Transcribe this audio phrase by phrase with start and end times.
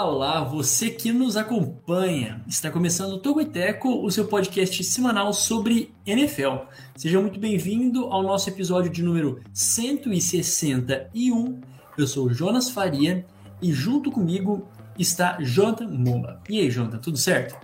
[0.00, 2.42] Olá, olá, você que nos acompanha.
[2.48, 6.64] Está começando o Togo e Teco, o seu podcast semanal sobre NFL.
[6.96, 11.60] Seja muito bem-vindo ao nosso episódio de número 161.
[11.98, 13.26] Eu sou Jonas Faria
[13.60, 14.66] e junto comigo
[14.98, 16.40] está Jonathan Mumba.
[16.48, 17.60] E aí, Jonathan, tudo certo?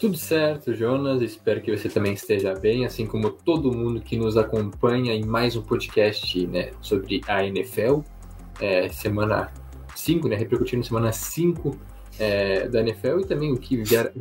[0.00, 1.20] Tudo certo, Jonas.
[1.20, 5.56] Espero que você também esteja bem, assim como todo mundo que nos acompanha em mais
[5.56, 8.00] um podcast né, sobre a NFL.
[8.60, 9.52] É, semana
[9.94, 11.76] 5, né, repercutindo semana 5
[12.18, 13.76] é, da NFL e também o que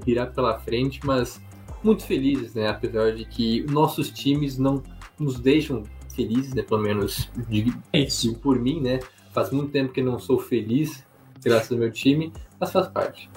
[0.05, 1.41] virá, pela frente, mas
[1.83, 4.81] muito felizes, né, apesar de que nossos times não
[5.19, 5.83] nos deixam
[6.15, 8.99] felizes, né, pelo menos de, É de- por mim, né,
[9.33, 11.03] faz muito tempo que não sou feliz
[11.43, 13.29] graças ao meu time, mas faz parte.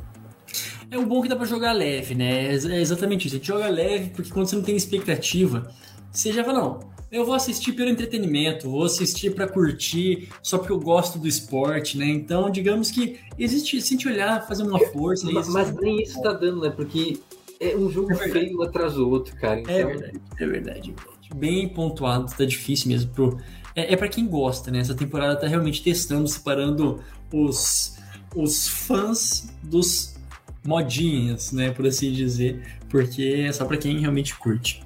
[0.91, 2.47] É o bom que dá pra jogar leve, né?
[2.47, 3.35] É é exatamente isso.
[3.35, 5.69] A gente joga leve porque quando você não tem expectativa,
[6.13, 6.79] você já fala, não,
[7.17, 11.97] eu vou assistir pelo entretenimento, vou assistir pra curtir, só porque eu gosto do esporte,
[11.97, 12.07] né?
[12.07, 16.33] Então, digamos que existe, se gente olhar, fazer uma força, Mas, mas nem isso tá
[16.33, 17.19] dando, né, porque
[17.61, 19.61] é um jogo É feio atrás do outro, cara.
[19.61, 20.95] Então, É verdade, é verdade, é verdade.
[21.35, 23.39] Bem pontuado, tá difícil mesmo pro.
[23.75, 24.79] É, é para quem gosta, né?
[24.79, 27.01] Essa temporada tá realmente testando, separando
[27.33, 27.99] os,
[28.35, 30.17] os fãs dos
[30.65, 31.71] modinhas, né?
[31.71, 34.83] Por assim dizer, porque é só pra quem realmente curte.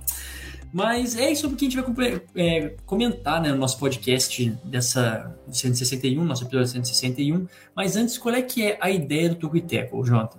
[0.73, 6.25] Mas é isso que a gente vai é, comentar né, no nosso podcast dessa 161,
[6.25, 7.47] nosso episódio 161.
[7.75, 10.39] Mas antes, qual é que é a ideia do Tucuiteco, Jonathan?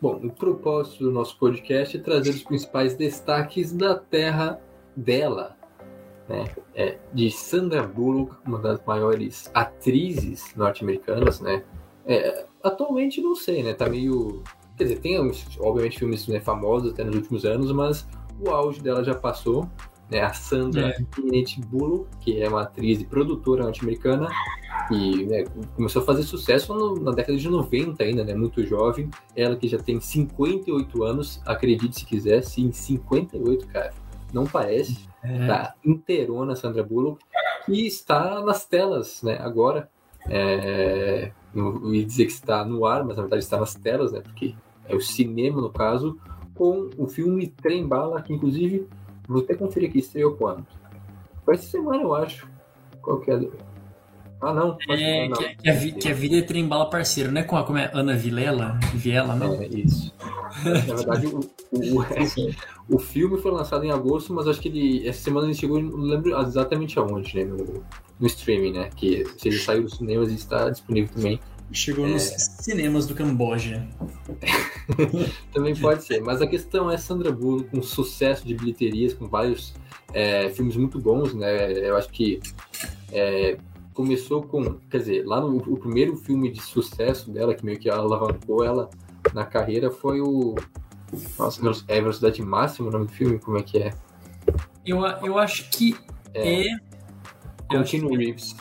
[0.00, 4.60] Bom, o propósito do nosso podcast é trazer os principais destaques da terra
[4.96, 5.56] dela,
[6.28, 6.44] né?
[6.74, 11.62] É, de Sandra Bullock, uma das maiores atrizes norte-americanas, né?
[12.06, 13.74] É, atualmente não sei, né?
[13.74, 14.42] Tá meio.
[14.76, 15.18] Quer dizer, tem
[15.60, 18.06] obviamente filmes né, famosos até nos últimos anos, mas
[18.40, 19.68] o auge dela já passou.
[20.10, 20.20] Né?
[20.20, 21.02] A Sandra É.
[21.14, 24.28] Kennedy Bullock, que é uma atriz e produtora norte-americana,
[24.90, 28.34] e né, começou a fazer sucesso no- na década de 90 ainda, né?
[28.34, 29.08] Muito jovem.
[29.34, 33.92] Ela que já tem 58 anos, acredite se quiser, sim, 58, cara.
[34.32, 35.08] Não parece.
[35.22, 37.24] É, Tá inteirona Sandra Bullock,
[37.64, 39.38] que está nas telas, né?
[39.40, 39.88] Agora.
[40.26, 44.20] É, não ia dizer que está no ar, mas na verdade está nas telas, né?
[44.20, 44.54] Porque
[44.88, 46.18] é o cinema, no caso,
[46.54, 48.86] com o filme Trem Bala, que inclusive,
[49.28, 50.66] vou até conferir aqui, estreou quando?
[51.44, 52.48] Foi essa semana, eu acho.
[53.02, 53.40] Qual que é?
[54.40, 54.76] Ah, não.
[54.90, 55.36] É, não.
[55.36, 57.42] que, que a, que a vida é trem bala parceiro, né?
[57.42, 58.78] Com a, como é Ana Vilela?
[58.94, 59.54] Viela, não?
[59.54, 60.14] É, isso.
[60.64, 61.40] Na verdade, o,
[61.72, 65.80] o, o filme foi lançado em agosto, mas acho que ele, essa semana ele chegou,
[65.80, 67.44] não lembro exatamente aonde, né?
[67.44, 67.82] No,
[68.20, 68.90] no streaming, né?
[68.94, 71.40] Que se ele saiu dos cinemas e está disponível também.
[71.72, 72.22] Chegou nos
[72.60, 73.86] cinemas do Camboja.
[75.52, 76.20] Também pode ser.
[76.22, 79.74] Mas a questão é Sandra Bullock com sucesso de bilheterias, com vários
[80.12, 81.72] é, filmes muito bons, né?
[81.72, 82.40] Eu acho que
[83.12, 83.56] é,
[83.92, 87.88] começou com, quer dizer, lá no o primeiro filme de sucesso dela, que meio que
[87.88, 88.90] alavancou ela
[89.32, 90.54] na carreira, foi o.
[91.38, 93.38] Nossa, é Velocidade Máxima o nome do filme?
[93.38, 93.94] Como é que é?
[94.84, 95.96] Eu, eu acho que
[96.34, 96.66] é.
[97.72, 98.54] O Keanu Reeves.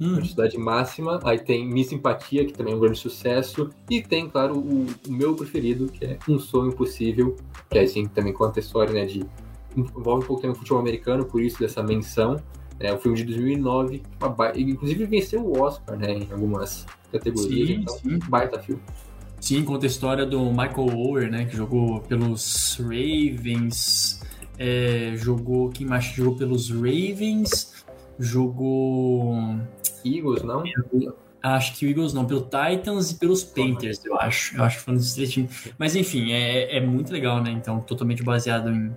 [0.00, 1.20] Hum, Velocidade Máxima.
[1.22, 3.70] Aí tem Miss Simpatia, que também é um grande sucesso.
[3.90, 7.36] E tem, claro, o, o meu preferido, que é Um Sonho Impossível,
[7.68, 9.24] que é assim, também conta a história, né, de...
[9.76, 12.40] Envolve um pouco também o futebol americano, por isso dessa menção.
[12.80, 14.52] É um filme de 2009, uma ba...
[14.56, 17.68] inclusive venceu o Oscar, né, em algumas categorias.
[17.68, 18.18] Sim, então, sim.
[18.28, 18.80] baita filme.
[19.38, 21.44] sim, conta a história do Michael Ower, né?
[21.44, 24.22] Que jogou pelos Ravens.
[24.58, 25.68] é, jogou.
[25.70, 27.84] Quem mais jogou pelos Ravens?
[28.18, 29.58] Jogou.
[30.04, 30.62] Eagles, não?
[31.42, 34.56] Acho que o Eagles não, pelo Titans e pelos Panthers, eu acho.
[34.56, 35.72] Eu acho que foram esses três times.
[35.78, 37.50] Mas enfim, é, é muito legal, né?
[37.50, 38.92] Então, totalmente baseado em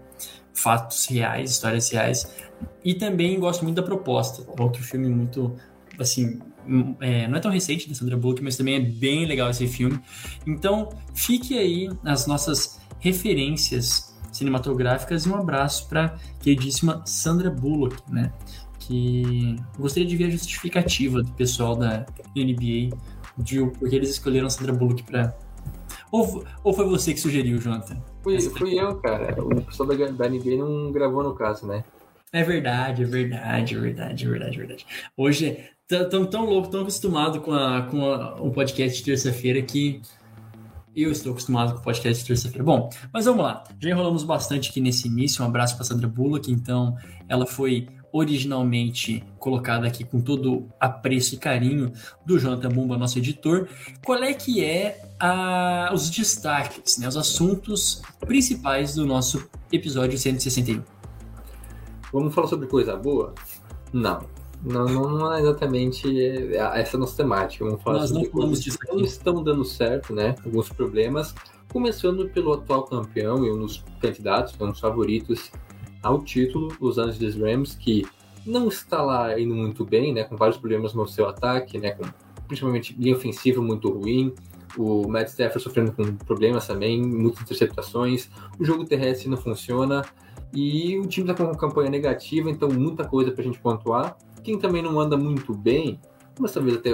[0.53, 2.35] fatos reais, histórias reais.
[2.83, 4.43] E também gosto muito da proposta.
[4.59, 5.55] Outro filme muito,
[5.97, 9.49] assim, hum, é, não é tão recente da Sandra Bullock, mas também é bem legal
[9.49, 9.99] esse filme.
[10.45, 18.33] Então, fique aí nas nossas referências cinematográficas e um abraço para queridíssima Sandra Bullock, né?
[18.87, 22.97] Que gostaria de ver a justificativa do pessoal da NBA
[23.37, 25.35] de porque eles escolheram Sandra Bullock para
[26.11, 27.97] ou, ou foi você que sugeriu, Jonathan?
[28.21, 29.35] Fui, fui eu, cara.
[29.43, 31.83] O pessoal da, da NBA não gravou no caso, né?
[32.31, 34.85] É verdade, é verdade, é verdade, é verdade, é verdade.
[35.17, 35.57] Hoje
[35.89, 40.01] estamos tão louco, tão acostumado com, a, com a, o podcast de terça-feira que
[40.95, 42.63] eu estou acostumado com o podcast de terça-feira.
[42.63, 43.63] Bom, mas vamos lá.
[43.79, 45.43] Já enrolamos bastante aqui nesse início.
[45.43, 46.51] Um abraço para Sandra Bullock.
[46.51, 46.95] Então,
[47.27, 51.91] ela foi originalmente colocada aqui com todo apreço e carinho
[52.23, 53.67] do Jonathan Bumba, nosso editor,
[54.05, 60.83] qual é que é a, os destaques, né, os assuntos principais do nosso episódio 161?
[62.13, 63.33] Vamos falar sobre coisa boa?
[63.91, 64.31] Não.
[64.63, 66.07] Não, não é exatamente
[66.55, 67.65] essa nossa temática.
[67.65, 68.95] Vamos falar Nós sobre não falamos coisas disso que aqui.
[68.95, 70.35] não estão dando certo, né?
[70.45, 71.35] Alguns problemas.
[71.71, 75.51] Começando pelo atual campeão e um dos candidatos, um dos favoritos
[76.03, 78.05] ao título, Los Angeles Rams, que
[78.45, 80.25] não está lá indo muito bem, né?
[80.25, 81.91] Com vários problemas no seu ataque, né?
[81.91, 82.03] Com
[82.47, 84.33] principalmente linha ofensiva muito ruim.
[84.77, 88.29] O Matt Stafford sofrendo com problemas também, muitas interceptações.
[88.59, 90.03] O jogo terrestre não funciona.
[90.53, 94.17] E o time está com uma campanha negativa, então muita coisa para a gente pontuar.
[94.43, 95.99] Quem também não anda muito bem,
[96.39, 96.91] mas talvez até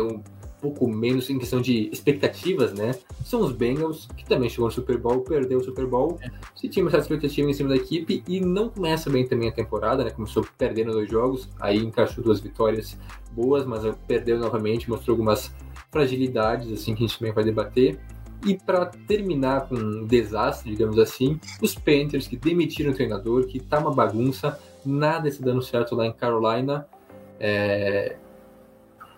[0.61, 2.91] pouco menos em questão de expectativas, né?
[3.23, 6.19] São os Bengals, que também chegou no Super Bowl, perdeu o Super Bowl.
[6.55, 9.51] Se tinha uma certa expectativa em cima da equipe e não começa bem também a
[9.51, 10.09] temporada, né?
[10.09, 12.97] Começou perdendo dois jogos, aí encaixou duas vitórias
[13.31, 15.53] boas, mas perdeu novamente, mostrou algumas
[15.91, 17.99] fragilidades, assim, que a gente também vai debater.
[18.45, 23.59] E para terminar com um desastre, digamos assim, os Panthers que demitiram o treinador, que
[23.59, 26.87] tá uma bagunça, nada está dando certo lá em Carolina.
[27.39, 28.15] É,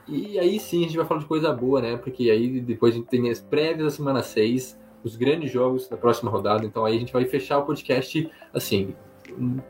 [0.07, 1.97] E aí sim a gente vai falar de coisa boa, né?
[1.97, 5.97] Porque aí depois a gente tem as prévias da semana 6, os grandes jogos da
[5.97, 6.65] próxima rodada.
[6.65, 8.93] Então aí a gente vai fechar o podcast assim,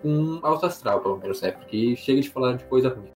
[0.03, 1.51] um alto astral, pelo menos, né?
[1.51, 3.11] Porque chega de falar de coisa ruim.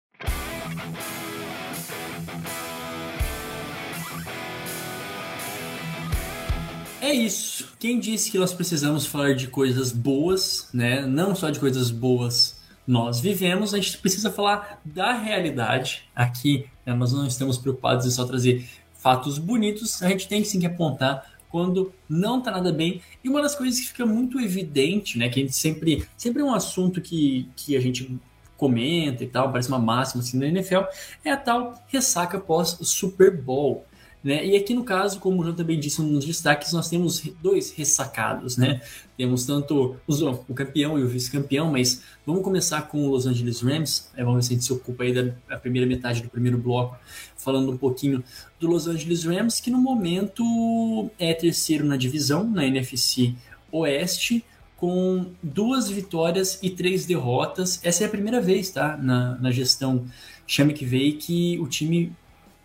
[7.00, 7.76] É isso.
[7.78, 11.04] Quem disse que nós precisamos falar de coisas boas, né?
[11.04, 16.66] Não só de coisas boas nós vivemos, a gente precisa falar da realidade aqui.
[16.84, 16.94] Né?
[16.94, 21.32] Nós não estamos preocupados em só trazer fatos bonitos, a gente tem sim que apontar
[21.50, 23.02] quando não tá nada bem.
[23.22, 25.28] E uma das coisas que fica muito evidente, né?
[25.28, 28.18] Que a gente sempre, sempre é um assunto que, que a gente
[28.56, 30.82] comenta e tal, parece uma máxima assim na NFL,
[31.24, 33.84] é a tal ressaca pós Super Bowl.
[34.22, 34.46] Né?
[34.46, 38.56] E aqui no caso, como o João também disse nos destaques, nós temos dois ressacados,
[38.56, 38.80] né?
[39.16, 43.60] Temos tanto os, o campeão e o vice-campeão, mas vamos começar com o Los Angeles
[43.60, 44.10] Rams.
[44.16, 46.56] É, vamos ver se a gente se ocupa aí da, da primeira metade do primeiro
[46.56, 46.96] bloco,
[47.36, 48.22] falando um pouquinho
[48.60, 53.34] do Los Angeles Rams, que no momento é terceiro na divisão, na NFC
[53.72, 54.44] Oeste,
[54.76, 57.80] com duas vitórias e três derrotas.
[57.82, 58.96] Essa é a primeira vez, tá?
[58.96, 60.04] Na, na gestão
[60.46, 62.12] Chame que veio que o time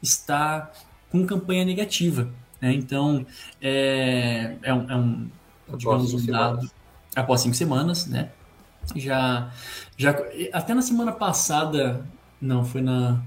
[0.02, 0.72] está
[1.22, 2.30] com campanha negativa.
[2.62, 2.74] Né?
[2.74, 3.26] Então,
[3.62, 5.28] é, é um, é um
[5.76, 6.70] digamos, um dado
[7.16, 8.30] após cinco semanas, né?
[8.96, 9.52] Já,
[9.98, 10.16] já,
[10.54, 12.06] até na semana passada,
[12.42, 13.22] não, foi na,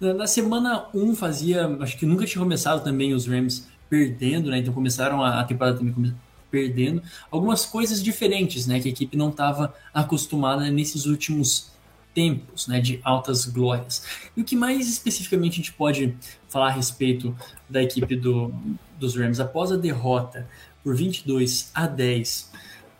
[0.00, 4.50] na, na semana 1 um fazia, acho que nunca tinha começado também os Rams perdendo,
[4.50, 4.58] né?
[4.58, 6.14] Então começaram a, a temporada também
[6.50, 7.02] perdendo.
[7.30, 8.80] Algumas coisas diferentes, né?
[8.80, 11.72] Que a equipe não estava acostumada nesses últimos
[12.14, 14.04] tempos, né, de altas glórias.
[14.36, 16.14] E o que mais especificamente a gente pode
[16.52, 17.34] falar a respeito
[17.68, 18.52] da equipe do,
[19.00, 19.40] dos Rams.
[19.40, 20.46] Após a derrota
[20.84, 22.52] por 22 a 10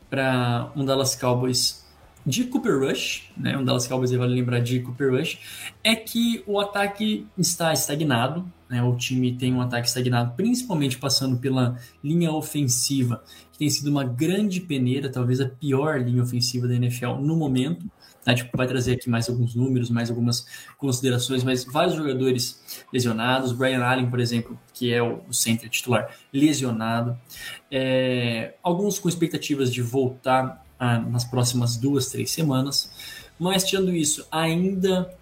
[0.09, 1.83] para um Dallas Cowboys
[2.25, 5.39] de Cooper Rush, né, um Dallas Cowboys vale lembrar de Cooper Rush,
[5.83, 11.37] é que o ataque está estagnado, né, o time tem um ataque estagnado, principalmente passando
[11.39, 16.75] pela linha ofensiva, que tem sido uma grande peneira, talvez a pior linha ofensiva da
[16.75, 17.91] NFL no momento,
[18.25, 20.47] a gente vai trazer aqui mais alguns números, mais algumas
[20.79, 23.53] considerações, mas vários jogadores lesionados.
[23.53, 27.19] Brian Allen, por exemplo, que é o center titular, lesionado.
[27.71, 32.93] É, alguns com expectativas de voltar a, nas próximas duas, três semanas.
[33.39, 35.13] Mas, tirando isso, ainda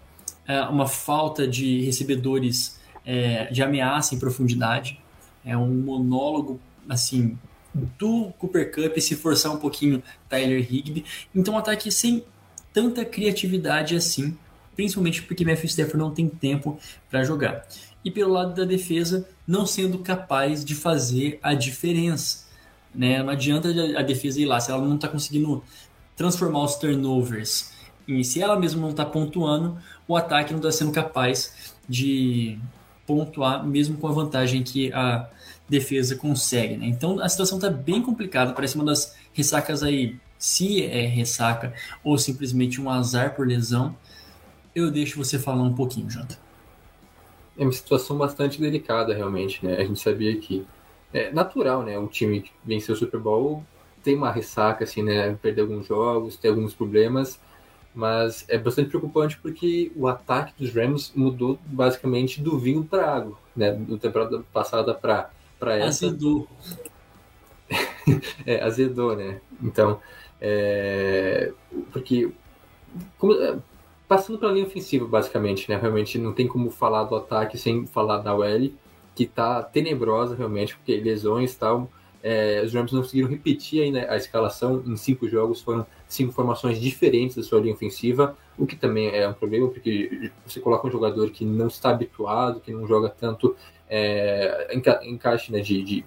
[0.47, 4.99] é, uma falta de recebedores é, de ameaça em profundidade.
[5.43, 7.35] É um monólogo, assim,
[7.73, 11.05] do Cooper Cup se forçar um pouquinho Tyler Higby.
[11.33, 12.23] Então, um ataque sem
[12.73, 14.37] tanta criatividade assim,
[14.75, 17.65] principalmente porque Matthew Stafford não tem tempo para jogar.
[18.03, 22.45] E pelo lado da defesa, não sendo capaz de fazer a diferença.
[22.93, 23.21] Né?
[23.21, 25.63] Não adianta a defesa ir lá, se ela não está conseguindo
[26.15, 27.71] transformar os turnovers
[28.07, 32.57] e se ela mesma não está pontuando, o ataque não está sendo capaz de
[33.05, 35.29] pontuar, mesmo com a vantagem que a
[35.69, 36.77] defesa consegue.
[36.77, 36.87] Né?
[36.87, 41.71] Então a situação está bem complicada, parece uma das ressacas aí se é ressaca
[42.03, 43.95] ou simplesmente um azar por lesão,
[44.73, 46.35] eu deixo você falar um pouquinho, Janta.
[47.55, 49.75] É uma situação bastante delicada, realmente, né?
[49.75, 50.65] A gente sabia que
[51.13, 51.99] é natural, né?
[51.99, 53.63] Um time que venceu o Super Bowl
[54.03, 55.37] tem uma ressaca, assim, né?
[55.39, 57.39] Perder alguns jogos, ter alguns problemas,
[57.93, 63.37] mas é bastante preocupante porque o ataque dos Rams mudou basicamente do vinho para água,
[63.55, 63.73] né?
[63.73, 65.29] Do temporada passada para
[65.59, 66.07] para essa.
[66.07, 66.47] Azedou.
[68.47, 69.39] é, azedou, né?
[69.61, 69.99] Então,
[70.41, 71.53] é,
[71.91, 72.31] porque
[73.17, 73.35] como,
[74.07, 75.77] passando pela linha ofensiva, basicamente, né?
[75.77, 78.71] Realmente não tem como falar do ataque sem falar da OL,
[79.15, 81.89] que tá tenebrosa realmente, porque lesões e tal.
[82.23, 86.79] É, os Rams não conseguiram repetir ainda a escalação em cinco jogos, foram cinco formações
[86.79, 90.91] diferentes da sua linha ofensiva, o que também é um problema, porque você coloca um
[90.91, 93.55] jogador que não está habituado, que não joga tanto
[93.89, 96.05] é, enca encaixe né, de, de,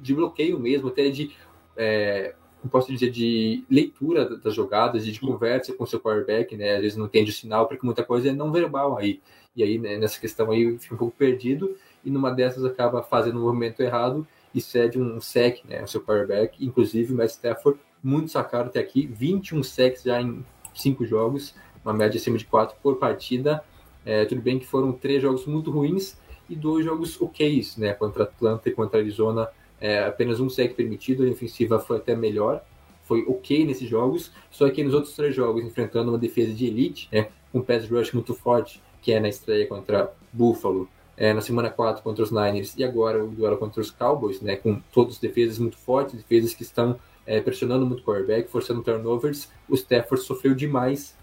[0.00, 1.32] de, bloqueio mesmo, até de
[1.76, 2.34] é,
[2.68, 6.74] posso dizer, de leitura das jogadas e de conversa com o seu quarterback, né?
[6.74, 9.20] Às vezes não entende o sinal, porque muita coisa é não verbal aí.
[9.56, 11.74] E aí, né, nessa questão aí, fica um pouco perdido
[12.04, 15.82] e numa dessas acaba fazendo um movimento errado e cede um sec, né?
[15.82, 20.44] O seu quarterback, inclusive o Matt Stafford, muito sacado até aqui, 21 sacks já em
[20.74, 23.62] cinco jogos, uma média acima de quatro por partida.
[24.04, 27.92] É, tudo bem que foram três jogos muito ruins e dois jogos ok, né?
[27.94, 29.48] Contra Atlanta e contra Arizona
[29.80, 32.62] é, apenas um sec permitido, a ofensiva foi até melhor,
[33.04, 37.08] foi ok nesses jogos, só que nos outros três jogos, enfrentando uma defesa de elite,
[37.10, 41.68] né, um pass rush muito forte, que é na estreia contra Buffalo, é, na semana
[41.68, 45.58] 4 contra os Niners e agora o duelo contra os Cowboys, né, com todas defesas
[45.58, 50.54] muito fortes, defesas que estão é, pressionando muito o quarterback, forçando turnovers, o Stafford sofreu
[50.54, 51.14] demais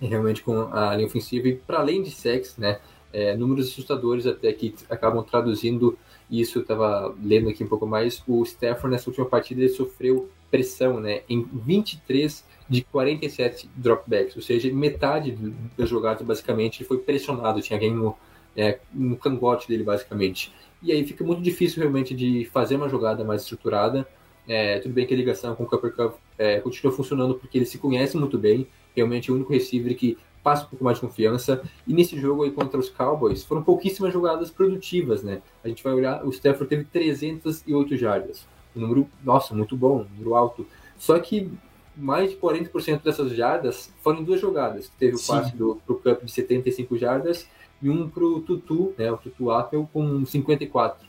[0.00, 2.78] realmente com a linha ofensiva e para além de sex, né,
[3.12, 5.98] é, números assustadores até que acabam traduzindo
[6.30, 10.28] isso eu estava lendo aqui um pouco mais, o Stafford nessa última partida ele sofreu
[10.50, 15.36] pressão, né, em 23 de 47 dropbacks, ou seja, metade
[15.76, 18.16] das jogadas basicamente ele foi pressionado, tinha alguém no,
[18.56, 20.52] é, no cangote dele basicamente.
[20.82, 24.06] E aí fica muito difícil realmente de fazer uma jogada mais estruturada.
[24.48, 27.66] É, tudo bem que a ligação com o Cooper Cup é, continua funcionando porque ele
[27.66, 31.00] se conhece muito bem, realmente é o único receiver que passa um pouco mais de
[31.00, 31.60] confiança.
[31.84, 35.42] E nesse jogo aí contra os Cowboys, foram pouquíssimas jogadas produtivas, né?
[35.64, 38.46] A gente vai olhar, o Stafford teve 308 jardas.
[38.76, 40.64] Um número, nossa, muito bom, um número alto.
[40.96, 41.50] Só que
[41.96, 44.88] mais de 40% dessas jardas foram em duas jogadas.
[44.96, 45.32] Teve o Sim.
[45.32, 47.48] passe do, pro Cup de 75 jardas
[47.82, 51.08] e um pro Tutu, né, o Tutu Apple, com 54.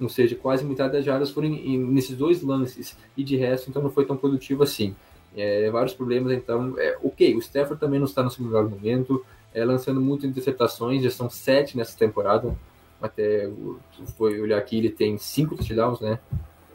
[0.00, 2.96] Ou seja, quase metade das jardas foram em, em, nesses dois lances.
[3.14, 4.96] E de resto, então não foi tão produtivo assim.
[5.36, 9.24] É, vários problemas, então, é, ok, o Stafford também não está no seu melhor momento,
[9.54, 12.56] é, lançando muitas interceptações, já são sete nessa temporada,
[13.00, 13.50] até
[14.16, 16.18] foi olhar aqui, ele tem cinco touchdowns, né?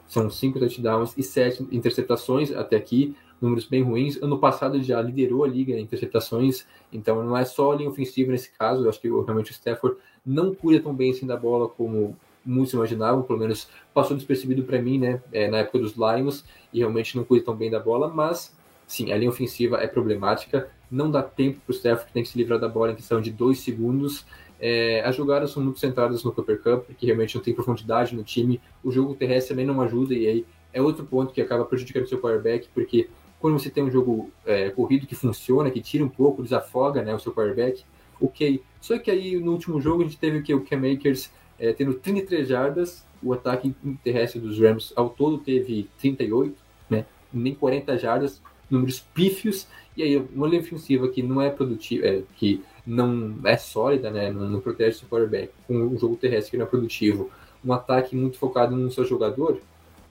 [0.06, 4.16] São cinco touchdowns e sete interceptações até aqui, números bem ruins.
[4.22, 8.32] Ano passado já liderou a liga em interceptações, então não é só a linha ofensiva
[8.32, 11.68] nesse caso, eu acho que realmente o Stafford não cuida tão bem assim da bola
[11.68, 16.44] como muitos imaginavam, pelo menos passou despercebido para mim, né, é, na época dos Lions,
[16.72, 18.54] e realmente não cuida tão bem da bola, mas
[18.86, 22.38] sim, a linha ofensiva é problemática, não dá tempo para o Stafford, tem que se
[22.38, 24.26] livrar da bola em questão de dois segundos.
[24.60, 28.22] É, as jogadas são muito centradas no Cooper Cup, porque realmente não tem profundidade no
[28.22, 32.04] time, o jogo terrestre também não ajuda, e aí é outro ponto que acaba prejudicando
[32.04, 33.08] o seu quarterback, porque
[33.40, 37.14] quando você tem um jogo é, corrido que funciona, que tira um pouco, desafoga né,
[37.14, 37.84] o seu quarterback,
[38.20, 38.62] ok.
[38.80, 40.54] Só que aí no último jogo a gente teve o que?
[40.54, 45.88] O Cam Akers é, tendo 33 jardas, o ataque terrestre dos Rams ao todo teve
[45.98, 46.54] 38,
[46.90, 47.06] né?
[47.32, 52.22] nem 40 jardas, números pífios, e aí uma linha ofensiva que não é produtiva, é,
[52.36, 54.30] que não é sólida, né?
[54.30, 57.30] não, não protege seu quarterback, com um jogo terrestre que não é produtivo,
[57.64, 59.60] um ataque muito focado no seu jogador,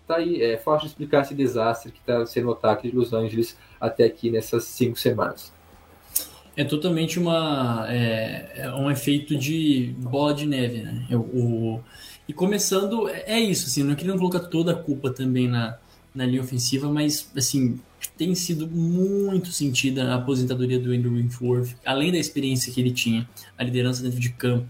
[0.07, 3.57] tá aí, é fácil explicar esse desastre que está sendo o ataque de Los Angeles
[3.79, 5.53] até aqui nessas cinco semanas.
[6.55, 11.07] É totalmente uma, é, é, um efeito de bola de neve, né?
[11.11, 11.83] O, o,
[12.27, 15.77] e começando, é, é isso, assim, não queria colocar toda a culpa também na,
[16.13, 17.79] na linha ofensiva, mas, assim,
[18.15, 23.27] tem sido muito sentida a aposentadoria do Andrew Winforth, além da experiência que ele tinha,
[23.57, 24.67] a liderança dentro de campo.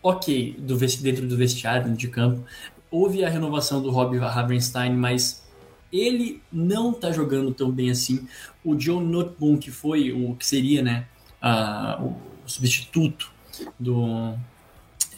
[0.00, 2.44] Ok, do, dentro do vestiário, dentro de campo.
[2.90, 5.47] Houve a renovação do Rob Havenstein, mas
[5.92, 8.26] ele não tá jogando tão bem assim.
[8.64, 11.06] O Joe Notboom, que foi o que seria, né,
[11.40, 12.16] a, o
[12.46, 13.30] substituto
[13.78, 14.34] do,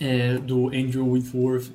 [0.01, 1.71] é, do Andrew Whitworth,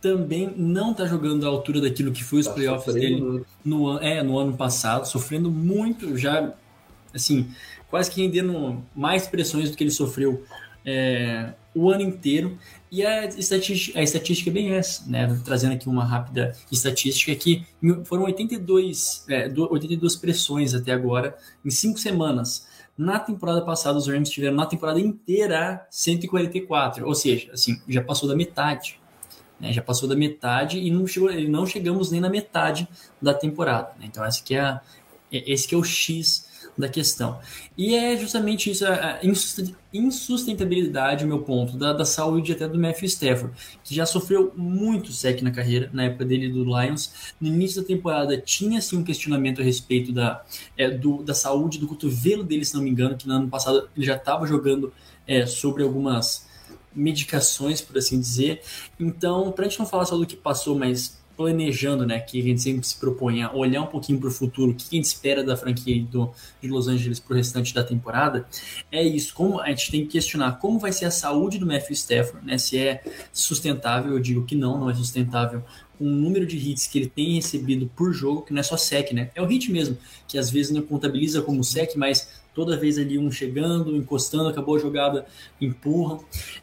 [0.00, 4.22] também não tá jogando à altura daquilo que foi os tá playoffs dele no, é,
[4.22, 6.54] no ano passado, sofrendo muito, já,
[7.14, 7.48] assim,
[7.88, 10.42] quase que rendendo mais pressões do que ele sofreu
[10.84, 12.58] é, o ano inteiro.
[12.90, 15.40] E a estatística, a estatística é bem essa, né?
[15.44, 17.64] Trazendo aqui uma rápida estatística que
[18.04, 22.68] foram 82, é, 82 pressões até agora em cinco semanas.
[22.98, 28.28] Na temporada passada, os Rams tiveram na temporada inteira 144, ou seja, assim, já passou
[28.28, 29.00] da metade.
[29.58, 29.72] Né?
[29.72, 32.88] Já passou da metade e não, chegou, não chegamos nem na metade
[33.20, 33.92] da temporada.
[33.98, 34.06] Né?
[34.06, 34.80] Então, essa que é a,
[35.30, 37.40] esse que é o X da questão.
[37.76, 39.20] E é justamente isso, a
[39.92, 45.12] insustentabilidade, o meu ponto, da, da saúde até do Matthew Stafford, que já sofreu muito
[45.12, 47.34] sec na carreira, na época dele do Lions.
[47.40, 50.44] No início da temporada tinha sim um questionamento a respeito da,
[50.76, 53.88] é, do, da saúde do cotovelo dele, se não me engano, que no ano passado
[53.96, 54.92] ele já estava jogando
[55.26, 56.48] é, sobre algumas
[56.94, 58.62] medicações, por assim dizer.
[58.98, 62.60] Então, para gente não falar só do que passou, mas planejando, né, que a gente
[62.60, 65.42] sempre se propõe a olhar um pouquinho para o futuro, o que a gente espera
[65.42, 66.30] da franquia do,
[66.60, 68.46] de Los Angeles para o restante da temporada,
[68.92, 69.32] é isso.
[69.32, 72.58] Como a gente tem que questionar como vai ser a saúde do Matthew Stafford, né,
[72.58, 74.12] se é sustentável.
[74.12, 75.64] Eu digo que não, não é sustentável.
[75.98, 79.10] O número de hits que ele tem recebido por jogo, que não é só sec,
[79.12, 79.30] né?
[79.34, 79.96] É o hit mesmo,
[80.28, 84.76] que às vezes não contabiliza como sec, mas toda vez ali um chegando, encostando, acabou
[84.76, 85.24] a jogada,
[85.58, 86.18] empurra.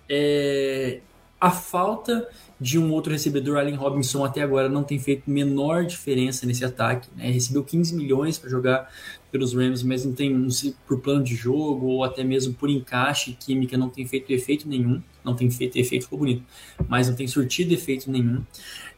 [0.08, 1.00] É,
[1.40, 2.28] a falta
[2.60, 7.08] de um outro recebedor, Allen Robinson, até agora não tem feito menor diferença nesse ataque.
[7.16, 7.30] Né?
[7.30, 8.92] Recebeu 15 milhões para jogar
[9.32, 13.34] pelos Rams, mas não tem, sei, por plano de jogo ou até mesmo por encaixe
[13.34, 15.02] química, não tem feito efeito nenhum.
[15.24, 16.44] Não tem feito efeito, ficou bonito,
[16.88, 18.44] mas não tem surtido efeito nenhum.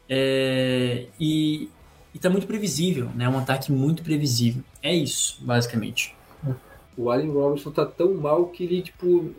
[0.08, 1.68] É, e
[2.14, 3.28] está muito previsível, né?
[3.28, 4.62] Um ataque muito previsível.
[4.82, 6.14] É isso, basicamente.
[6.96, 9.30] O Allen Robinson tá tão mal que ele, tipo,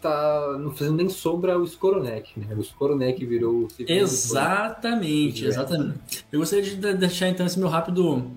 [0.00, 2.54] tá não fazendo nem sombra ao Skoronek, né?
[2.56, 6.24] O Skoronek virou o Exatamente, exatamente.
[6.32, 8.30] Eu gostaria de deixar então esse meu rápido.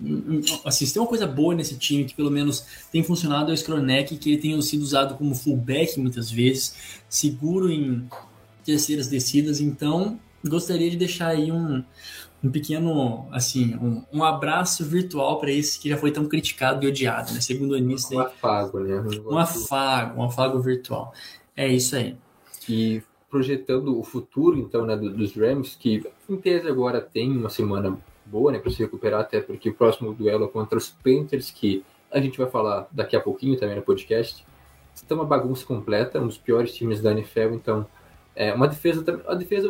[0.66, 3.56] Assim, se tem uma coisa boa nesse time que pelo menos tem funcionado é o
[3.56, 6.76] Skoronek, que ele tem sido usado como fullback muitas vezes,
[7.08, 8.08] seguro em
[8.66, 11.84] terceiras descidas, então gostaria de deixar aí um,
[12.44, 16.88] um pequeno, assim, um, um abraço virtual para esse que já foi tão criticado e
[16.90, 17.40] odiado, né?
[17.40, 18.16] Segundo o Anista.
[18.16, 19.04] Um afago, né?
[19.26, 21.14] Um afago, um afago virtual.
[21.56, 22.16] É isso aí.
[22.68, 27.98] E projetando o futuro, então, né, dos Rams, que em tese agora tem uma semana
[28.26, 31.84] boa, né, para se recuperar, até porque o próximo duelo é contra os Panthers, que
[32.12, 34.46] a gente vai falar daqui a pouquinho também no podcast,
[34.94, 37.88] está uma bagunça completa, um dos piores times da NFL, então
[38.36, 39.70] é uma defesa, a defesa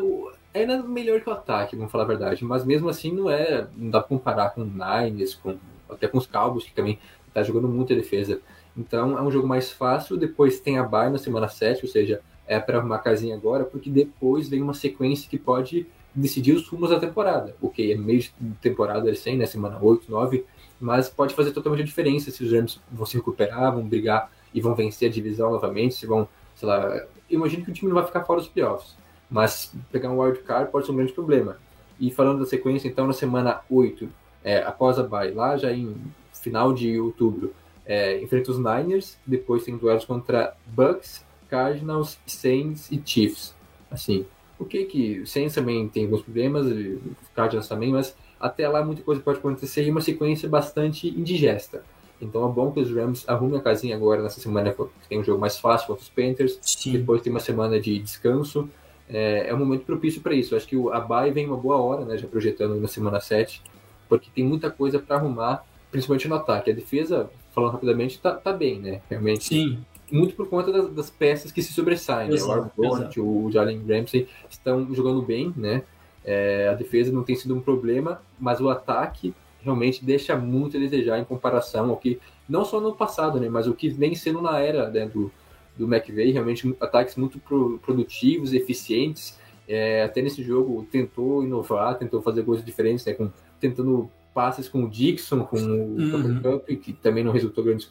[0.53, 3.67] é ainda melhor que o ataque, vamos falar a verdade, mas mesmo assim não é,
[3.75, 5.57] não dá para comparar com o Niners, com
[5.89, 8.41] até com os Cowboys que também está jogando muita defesa.
[8.75, 12.21] Então é um jogo mais fácil, depois tem a bye na semana 7, ou seja,
[12.47, 16.89] é para arrumar casinha agora, porque depois vem uma sequência que pode decidir os rumos
[16.89, 17.55] da temporada.
[17.61, 18.31] Ok, é meio de
[18.61, 20.45] temporada recém, né, semana 8, 9,
[20.79, 24.61] mas pode fazer totalmente a diferença se os Rams vão se recuperar, vão brigar e
[24.61, 28.05] vão vencer a divisão novamente, se vão, sei lá, imagino que o time não vai
[28.05, 28.95] ficar fora dos playoffs,
[29.29, 31.57] mas pegar um wild card pode ser um grande problema.
[31.99, 34.09] E falando da sequência, então, na semana 8,
[34.43, 35.95] é, após a bye, lá já em
[36.33, 37.53] final de outubro,
[37.85, 43.53] é, enfrenta os Niners, depois tem duelos contra Bucks, Cardinals, Saints e Chiefs.
[43.91, 44.25] Assim,
[44.57, 46.99] o que que o Saints também tem alguns problemas, o
[47.35, 51.83] Cardinals também, mas até lá muita coisa pode acontecer e uma sequência bastante indigesta.
[52.21, 55.23] Então é bom que os Rams arrumem a casinha agora nessa semana que tem um
[55.23, 56.93] jogo mais fácil contra os Panthers, Sim.
[56.93, 58.69] depois tem uma semana de descanso.
[59.09, 60.55] É, é um momento propício para isso.
[60.55, 63.61] Acho que o, a bye vem uma boa hora, né, já projetando na semana 7,
[64.07, 66.71] porque tem muita coisa para arrumar, principalmente no ataque.
[66.71, 69.01] A defesa falando rapidamente, tá, tá bem, né?
[69.09, 69.45] Realmente.
[69.45, 69.79] Sim.
[70.11, 72.41] Muito por conta das, das peças que se sobressaem, né?
[72.41, 75.83] O Arbonne, o Jalen Ramsey estão jogando bem, né?
[76.25, 80.79] É, a defesa não tem sido um problema, mas o ataque realmente deixa muito a
[80.79, 83.49] desejar em comparação ao que, não só no passado, né?
[83.49, 85.31] Mas o que vem sendo na era né, do,
[85.77, 89.39] do McVay, realmente ataques muito pro, produtivos, eficientes.
[89.67, 93.13] É, até nesse jogo tentou inovar, tentou fazer coisas diferentes, né?
[93.13, 96.41] Com, tentando passes com o Dixon, com o uhum.
[96.41, 97.87] Cup, que também não resultou grande.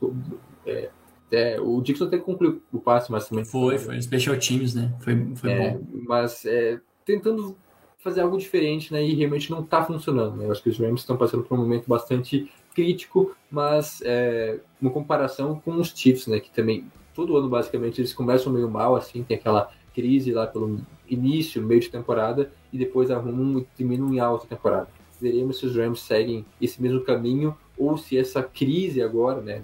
[0.67, 0.91] É,
[1.31, 3.45] é, o Dixon até concluiu o passe, mas também.
[3.45, 4.01] Foi, foi.
[4.03, 4.93] Special teams, né?
[5.01, 5.87] Foi, foi é, bom.
[6.07, 7.57] Mas é, tentando
[7.99, 9.03] fazer algo diferente, né?
[9.03, 10.37] E realmente não está funcionando.
[10.37, 10.47] Né?
[10.47, 14.91] Eu acho que os Rams estão passando por um momento bastante crítico, mas é, uma
[14.91, 16.41] comparação com os Chiefs, né?
[16.41, 20.81] Que também todo ano basicamente eles começam meio mal, assim, tem aquela crise lá pelo
[21.09, 24.89] início, meio de temporada, e depois arrumam e terminam em alta temporada
[25.23, 29.63] veremos se os Rams seguem esse mesmo caminho ou se essa crise agora, né?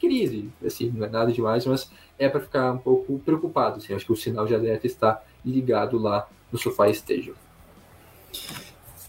[0.00, 3.76] Crise, assim, não é nada demais, mas é para ficar um pouco preocupado.
[3.76, 7.34] Assim, acho que o sinal de alerta está ligado lá no Sofá Stadium.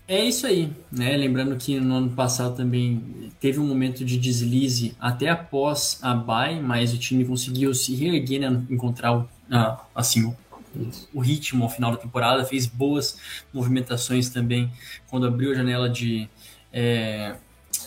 [0.08, 1.16] É isso aí, né?
[1.16, 6.62] Lembrando que no ano passado também teve um momento de deslize até após a bye,
[6.62, 8.64] mas o time conseguiu se reerguer, né?
[8.70, 9.26] encontrar
[9.96, 10.34] assim
[11.14, 13.18] o ritmo ao final da temporada, fez boas
[13.54, 14.72] movimentações também
[15.08, 16.28] quando abriu a janela de,
[16.72, 17.36] é,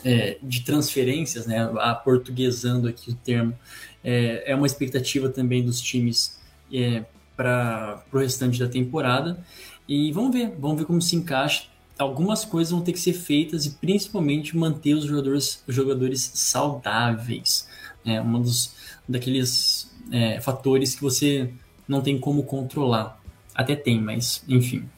[0.05, 3.55] é, de transferências, né, a portuguesando aqui o termo.
[4.03, 6.39] É, é uma expectativa também dos times
[6.73, 7.05] é,
[7.37, 9.45] para o restante da temporada.
[9.89, 11.65] E vamos ver, vamos ver como se encaixa.
[11.99, 17.69] Algumas coisas vão ter que ser feitas e principalmente manter os jogadores, os jogadores saudáveis.
[18.05, 18.75] É um dos
[19.09, 21.51] daqueles é, fatores que você
[21.87, 23.21] não tem como controlar.
[23.55, 24.89] Até tem, mas enfim.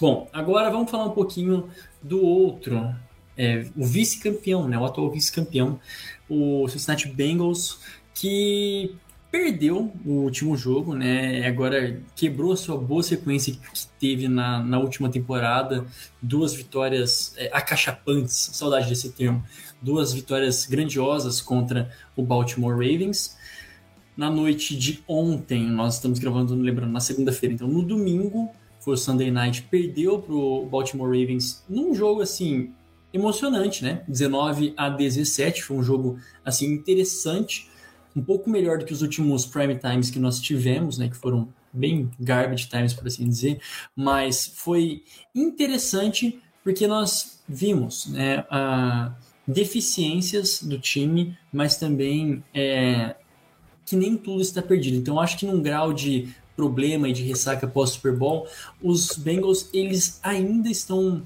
[0.00, 1.68] Bom, agora vamos falar um pouquinho
[2.02, 2.94] do outro,
[3.36, 5.78] é, o vice-campeão, né, o atual vice-campeão,
[6.28, 7.78] o Cincinnati Bengals,
[8.14, 8.96] que
[9.34, 11.44] perdeu o último jogo, né?
[11.44, 15.84] Agora quebrou sua boa sequência que teve na, na última temporada,
[16.22, 19.44] duas vitórias é, acachapantes, saudade desse termo,
[19.82, 23.36] duas vitórias grandiosas contra o Baltimore Ravens.
[24.16, 28.50] Na noite de ontem, nós estamos gravando, lembrando, na segunda-feira, então no domingo,
[28.80, 32.72] foi o Sunday Night, perdeu para o Baltimore Ravens num jogo assim
[33.12, 34.02] emocionante, né?
[34.08, 37.68] 19 a 17, foi um jogo assim interessante
[38.14, 41.48] um pouco melhor do que os últimos prime times que nós tivemos, né, que foram
[41.72, 43.60] bem garbage times, por assim dizer,
[43.96, 45.02] mas foi
[45.34, 49.14] interessante porque nós vimos né, a
[49.46, 53.16] deficiências do time, mas também é,
[53.84, 54.96] que nem tudo está perdido.
[54.96, 58.46] Então, acho que num grau de problema e de ressaca pós-Super Bowl,
[58.82, 61.22] os Bengals eles ainda estão,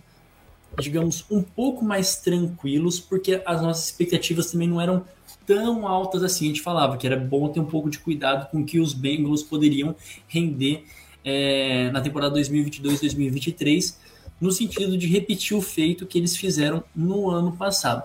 [0.78, 5.04] digamos, um pouco mais tranquilos, porque as nossas expectativas também não eram
[5.46, 6.46] tão altas assim.
[6.46, 9.42] A gente falava que era bom ter um pouco de cuidado com que os Bengals
[9.42, 9.94] poderiam
[10.26, 10.84] render
[11.24, 13.96] é, na temporada 2022-2023,
[14.40, 18.04] no sentido de repetir o feito que eles fizeram no ano passado.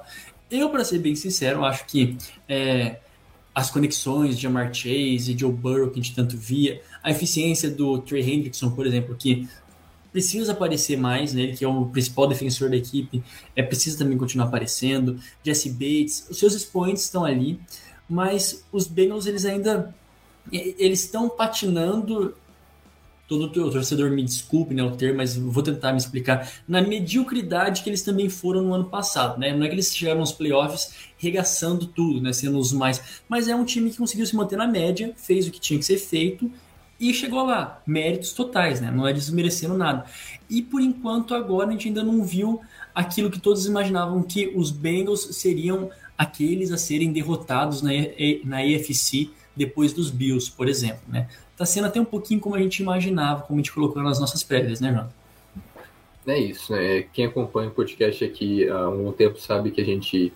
[0.50, 2.98] Eu, para ser bem sincero, acho que é,
[3.54, 7.70] as conexões de Amar Chase e Joe Burrow que a gente tanto via, a eficiência
[7.70, 9.48] do Trey Hendrickson, por exemplo, que
[10.12, 11.42] precisa aparecer mais, né?
[11.42, 13.24] Ele que é o principal defensor da equipe,
[13.56, 15.20] é precisa também continuar aparecendo.
[15.44, 17.60] Jesse Bates, os seus expoentes estão ali,
[18.08, 19.94] mas os Bengals eles ainda
[20.52, 22.36] eles estão patinando.
[23.28, 26.52] Todo o torcedor me desculpe, né, o termo, mas vou tentar me explicar.
[26.68, 29.56] Na mediocridade que eles também foram no ano passado, né?
[29.56, 33.56] Não é que eles chegaram nos playoffs regaçando tudo, né, sendo os mais, mas é
[33.56, 36.52] um time que conseguiu se manter na média, fez o que tinha que ser feito
[37.00, 37.82] e chegou lá.
[37.86, 38.92] Méritos totais, né?
[38.92, 40.06] Não é desmerecendo nada.
[40.50, 42.62] E por enquanto, agora a gente ainda não viu
[42.94, 47.92] aquilo que todos imaginavam que os Bengals seriam aqueles a serem derrotados na,
[48.46, 51.28] na AFC depois dos Bills, por exemplo, né?
[51.56, 54.44] Tá sendo até um pouquinho como a gente imaginava, como a gente colocou nas nossas
[54.44, 55.10] prévias, né, João?
[56.26, 57.04] É isso, né?
[57.14, 60.34] Quem acompanha o podcast aqui há um tempo sabe que a gente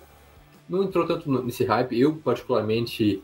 [0.69, 1.99] não entrou tanto nesse hype.
[1.99, 3.21] Eu, particularmente,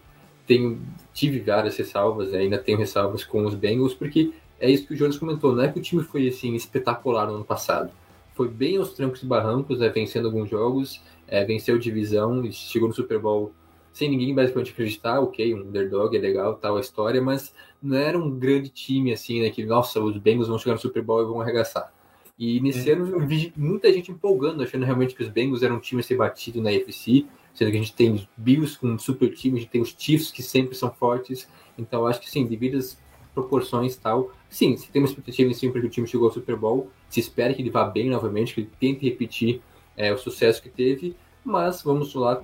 [0.47, 0.82] tenho,
[1.13, 5.17] tive várias ressalvas, ainda tenho ressalvas com os Bengals, porque é isso que o Jonas
[5.17, 7.91] comentou, não é que o time foi assim espetacular no ano passado.
[8.34, 12.95] Foi bem aos trancos e barrancos, né, vencendo alguns jogos, é, venceu divisão, chegou no
[12.95, 13.53] Super Bowl
[13.93, 18.17] sem ninguém basicamente acreditar, ok, um underdog é legal, tal a história, mas não era
[18.17, 21.25] um grande time assim, né, que nossa, os Bengals vão chegar no Super Bowl e
[21.25, 21.93] vão arregaçar.
[22.38, 22.93] E nesse é.
[22.93, 26.03] ano eu vi muita gente empolgando, achando realmente que os Bengals eram um time a
[26.03, 29.60] ser batido na AFC, sendo que a gente tem os Bills com um super time,
[29.60, 32.97] a gente tem os Chiefs que sempre são fortes, então acho que sim, devido às
[33.36, 36.34] proporções e tal, sim, se tem uma expectativa em cima porque o time chegou ao
[36.34, 39.62] Super Bowl, se espera que ele vá bem novamente, que ele tente repetir
[39.95, 42.41] é, o sucesso que teve, mas vamos lá,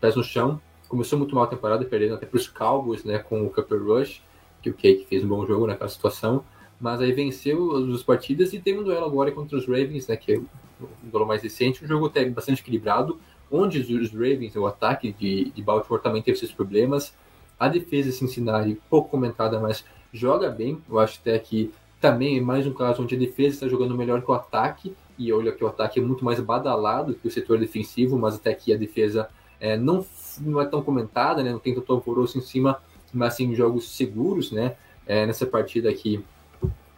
[0.00, 0.60] pés no chão,
[0.92, 4.20] começou muito mal a temporada, perdendo até para os Cowboys, né, com o Cooper Rush,
[4.60, 6.44] que o Cake fez um bom jogo naquela situação,
[6.78, 10.18] mas aí venceu as duas partidas e teve um duelo agora contra os Ravens, né,
[10.18, 13.18] que é um duelo mais recente, um jogo até bastante equilibrado,
[13.50, 17.14] onde os Ravens, o ataque de, de Baltimore também teve seus problemas.
[17.58, 20.78] A defesa de Cincinnati, pouco comentada, mas joga bem.
[20.90, 24.20] Eu acho até que também é mais um caso onde a defesa está jogando melhor
[24.20, 24.94] que o ataque.
[25.18, 28.50] E olha que o ataque é muito mais badalado que o setor defensivo, mas até
[28.50, 29.28] aqui a defesa
[29.62, 30.04] é, não,
[30.40, 31.52] não é tão comentada, né?
[31.52, 32.80] não tem tanto alvoroço em cima,
[33.12, 34.76] mas sim jogos seguros, né?
[35.06, 36.24] É, nessa partida aqui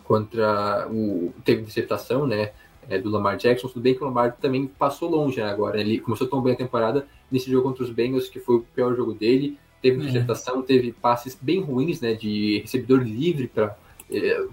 [0.05, 1.33] contra o.
[1.45, 2.53] Teve interceptação, né?
[2.89, 3.69] é, do Lamar Jackson.
[3.69, 5.81] Tudo bem que o Lamar também passou longe né, agora.
[5.81, 8.95] Ele começou tão bem a temporada nesse jogo contra os Bengals, que foi o pior
[8.95, 9.59] jogo dele.
[9.83, 10.01] Teve é.
[10.01, 13.77] interceptação, teve passes bem ruins, né, de recebedor livre para
[14.11, 14.47] é,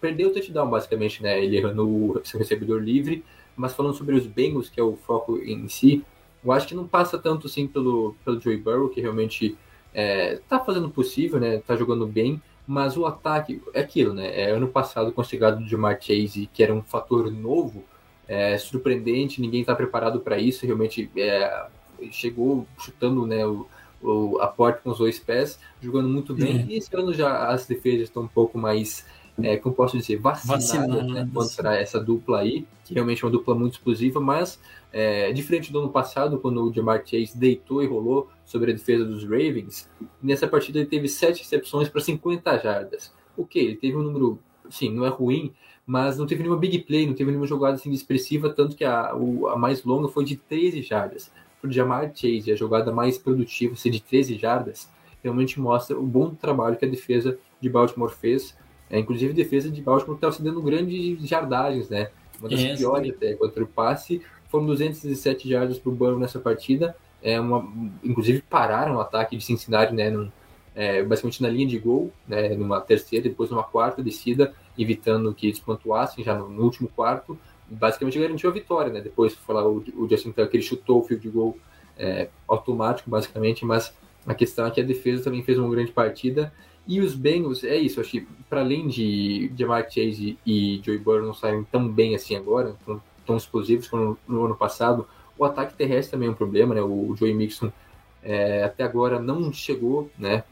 [0.00, 3.24] perdeu o touchdown basicamente, né, ele errando o seu recebedor livre.
[3.54, 6.04] Mas falando sobre os Bengals, que é o foco em si,
[6.44, 9.56] eu acho que não passa tanto assim pelo pelo Joey Burrow, que realmente
[9.94, 14.40] é, tá fazendo o possível, né, tá jogando bem mas o ataque é aquilo, né?
[14.40, 17.84] É, ano passado com a chegada do Jamar Chase, que era um fator novo,
[18.28, 21.66] é, surpreendente, ninguém está preparado para isso, realmente é,
[22.10, 23.66] chegou chutando né, o,
[24.00, 26.64] o, a porta com os dois pés, jogando muito bem, é.
[26.66, 29.04] e esse ano já as defesas estão um pouco mais,
[29.42, 33.54] é, como posso dizer, vacinadas né, contra essa dupla aí, que realmente é uma dupla
[33.54, 34.60] muito explosiva, mas
[34.92, 39.04] é, diferente do ano passado, quando o Jamar Chase deitou e rolou sobre a defesa
[39.04, 39.88] dos Ravens,
[40.22, 43.12] nessa partida ele teve sete recepções para 50 jardas.
[43.36, 43.58] O que?
[43.58, 44.38] Ele teve um número,
[44.70, 45.52] sim, não é ruim,
[45.86, 49.14] mas não teve nenhuma big play, não teve nenhuma jogada assim expressiva, tanto que a,
[49.16, 51.32] o, a mais longa foi de 13 jardas.
[51.60, 54.90] para o Jamar Chase, a jogada mais produtiva, ser de 13 jardas,
[55.22, 58.56] realmente mostra o bom trabalho que a defesa de Baltimore fez.
[58.92, 62.10] É, inclusive, a defesa de Baltimore estava se dando grandes jardagens, né?
[62.38, 64.20] Uma das É, piores até contra o passe.
[64.50, 66.94] Foram 217 jardas para o Burrow nessa partida.
[67.22, 67.66] É uma,
[68.04, 70.10] inclusive, pararam o ataque de Cincinnati, né?
[70.10, 70.30] Num,
[70.74, 72.50] é, basicamente na linha de gol, né?
[72.50, 77.38] Numa terceira, depois numa quarta descida, evitando que eles pontuassem já no, no último quarto.
[77.66, 79.00] Basicamente garantiu a vitória, né?
[79.00, 81.56] Depois, falar, o, o Justin Tucker ele chutou o field goal
[81.98, 83.94] é, automático, basicamente, mas
[84.26, 86.52] a questão é que a defesa também fez uma grande partida.
[86.86, 91.22] E os Bengals, é isso, acho que para além de Jamar Chase e Joey Burrow
[91.22, 95.06] não saírem tão bem assim agora, tão, tão explosivos como no, no ano passado,
[95.38, 96.82] o ataque terrestre também é um problema, né?
[96.82, 97.72] O Joey Mixon
[98.22, 100.44] é, até agora não chegou, né?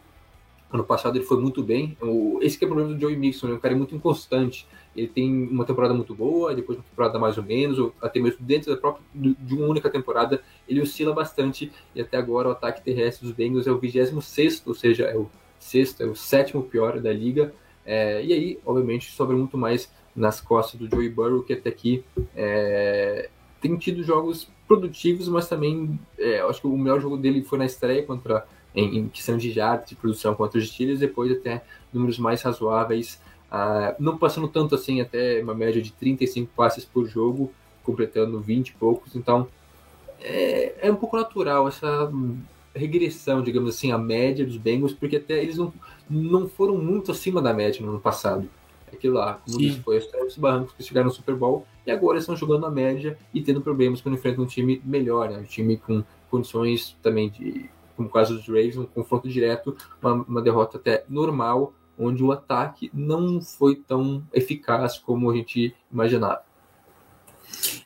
[0.73, 1.97] Ano passado ele foi muito bem.
[2.01, 3.55] O, esse é o problema do Joey Mixon, né?
[3.55, 4.67] Um cara muito inconstante.
[4.97, 8.45] Ele tem uma temporada muito boa, depois uma temporada mais ou menos, ou até mesmo
[8.45, 11.73] dentro da própria, de uma única temporada, ele oscila bastante.
[11.95, 15.29] E até agora o ataque terrestre dos Bengals é o 26, ou seja, é o
[15.61, 17.55] sexto, é o sétimo pior da liga.
[17.87, 22.05] É, e aí, obviamente, sobra muito mais nas costas do Joey Burrow, que até aqui
[22.35, 23.29] é,
[23.61, 27.67] tem tido jogos produtivos, mas também é, acho que o melhor jogo dele foi na
[27.67, 32.19] estreia contra em, em questão de jardas de produção contra os Steelers, depois até números
[32.19, 33.21] mais razoáveis,
[33.51, 38.69] ah, não passando tanto assim, até uma média de 35 passes por jogo, completando 20
[38.69, 39.49] e poucos, então
[40.21, 42.11] é, é um pouco natural essa
[42.75, 45.73] regressão, digamos assim, a média dos Bengals, porque até eles não,
[46.09, 48.49] não foram muito acima da média no ano passado.
[48.93, 49.69] Aquilo lá, como Sim.
[49.69, 53.17] disse, foi os barrancos que chegaram no Super Bowl e agora estão jogando a média
[53.33, 55.39] e tendo problemas quando enfrentam um time melhor, né?
[55.39, 60.13] um time com condições também de, como o caso dos Ravens, um confronto direto, uma,
[60.13, 66.43] uma derrota até normal, onde o ataque não foi tão eficaz como a gente imaginava.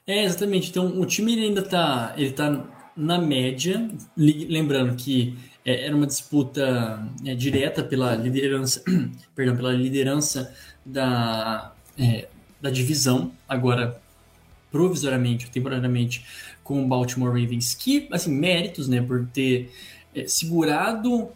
[0.06, 0.70] É, exatamente.
[0.70, 2.64] Então, o time ele ainda tá, ele tá
[2.96, 8.82] na média, lembrando que é, era uma disputa é, direta pela liderança,
[9.34, 10.54] perdão, pela liderança
[10.84, 12.28] da, é,
[12.60, 14.00] da divisão, agora
[14.70, 16.24] provisoriamente, temporariamente,
[16.62, 19.72] com o Baltimore Ravens, que, assim, méritos, né, por ter
[20.14, 21.28] é, segurado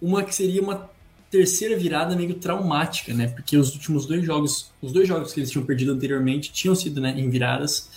[0.00, 0.90] uma que seria uma
[1.30, 5.50] terceira virada meio traumática, né, porque os últimos dois jogos, os dois jogos que eles
[5.50, 7.88] tinham perdido anteriormente tinham sido, né, em viradas,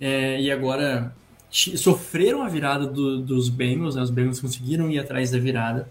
[0.00, 1.12] é, e agora
[1.50, 5.88] sofreram a virada do- dos Bengals, né, os Bengals conseguiram ir atrás da virada,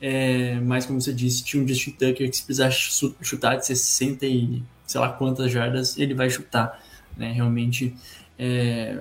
[0.00, 3.66] é, mas como você disse, tinha um Justin Tucker que se precisar chu- chutar de
[3.66, 6.82] 60 e sei lá quantas jardas, ele vai chutar,
[7.16, 7.94] né, realmente
[8.38, 8.96] é,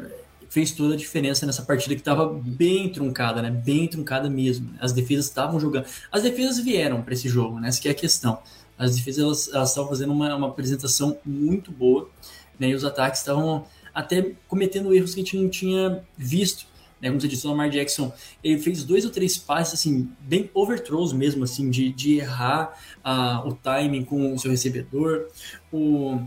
[0.49, 3.51] fez toda a diferença nessa partida que estava bem truncada, né?
[3.51, 4.69] Bem truncada mesmo.
[4.79, 5.85] As defesas estavam jogando.
[6.11, 7.67] As defesas vieram para esse jogo, né?
[7.67, 8.39] Essa que é a questão.
[8.77, 12.09] As defesas elas estavam fazendo uma, uma apresentação muito boa,
[12.57, 12.69] né?
[12.69, 13.65] E os ataques estavam
[13.97, 16.67] até cometendo erros que a gente não tinha visto.
[17.01, 17.09] Né?
[17.09, 21.11] Como você disse, o Lamar Jackson, ele fez dois ou três passes, assim, bem overthrows
[21.13, 25.29] mesmo, assim, de, de errar ah, o timing com o seu recebedor.
[25.71, 26.21] O,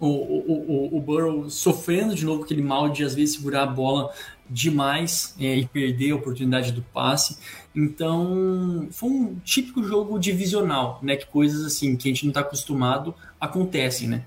[0.00, 3.66] o, o, o, o Burrow sofrendo de novo aquele mal de às vezes segurar a
[3.66, 4.10] bola
[4.48, 7.36] demais é, e perder a oportunidade do passe.
[7.76, 11.16] Então, foi um típico jogo divisional, né?
[11.16, 14.24] Que coisas assim que a gente não está acostumado acontecem, né?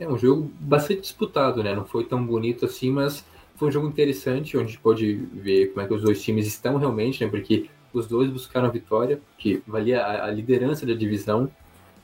[0.00, 1.74] É um jogo bastante disputado, né?
[1.74, 3.22] Não foi tão bonito assim, mas
[3.54, 6.46] foi um jogo interessante, onde a gente pode ver como é que os dois times
[6.46, 7.30] estão realmente, né?
[7.30, 11.50] Porque os dois buscaram a vitória, que valia a, liderança da divisão.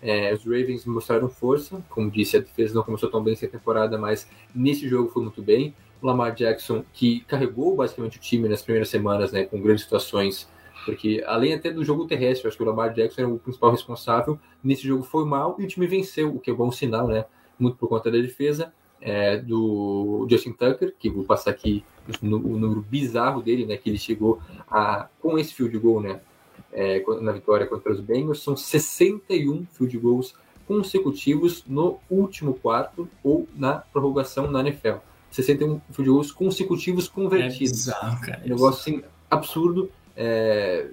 [0.03, 3.97] É, os Ravens mostraram força, como disse, a defesa não começou tão bem essa temporada,
[3.97, 5.75] mas nesse jogo foi muito bem.
[6.03, 9.45] O Lamar Jackson, que carregou basicamente o time nas primeiras semanas, né?
[9.45, 10.47] Com grandes situações
[10.85, 14.39] porque além até do jogo terrestre, acho que o Lamar Jackson era o principal responsável.
[14.63, 17.25] Nesse jogo foi mal e o time venceu, o que é bom sinal, né?
[17.59, 21.85] Muito por conta da defesa é, do Justin Tucker, que vou passar aqui
[22.23, 23.77] o, o número bizarro dele, né?
[23.77, 26.21] Que ele chegou a com esse field goal, né?
[26.73, 30.35] É, na vitória contra os Bengals, são 61 field goals
[30.67, 34.97] consecutivos no último quarto ou na prorrogação na NFL.
[35.31, 37.73] 61 field goals consecutivos É convertidos.
[37.73, 38.43] bizarro, cara.
[38.45, 39.91] Um negócio assim, absurdo.
[40.19, 40.89] É,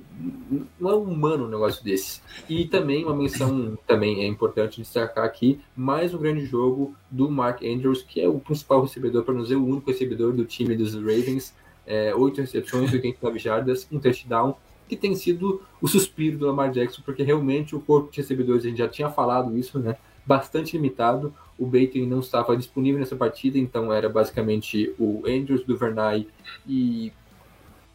[0.78, 2.22] não é humano um negócio desse.
[2.50, 7.64] E também uma menção também é importante destacar aqui mais um grande jogo do Mark
[7.64, 10.94] Andrews, que é o principal recebedor, para não dizer o único recebedor do time dos
[10.94, 11.56] Ravens.
[11.86, 14.56] É, 8 recepções, 89 jardas, um touchdown,
[14.88, 18.70] que tem sido o suspiro do Lamar Jackson, porque realmente o corpo de recebedores, a
[18.70, 19.98] gente já tinha falado isso, né?
[20.26, 21.34] Bastante limitado.
[21.58, 26.28] O Bateman não estava disponível nessa partida, então era basicamente o Andrews, Duvernay
[26.68, 27.12] e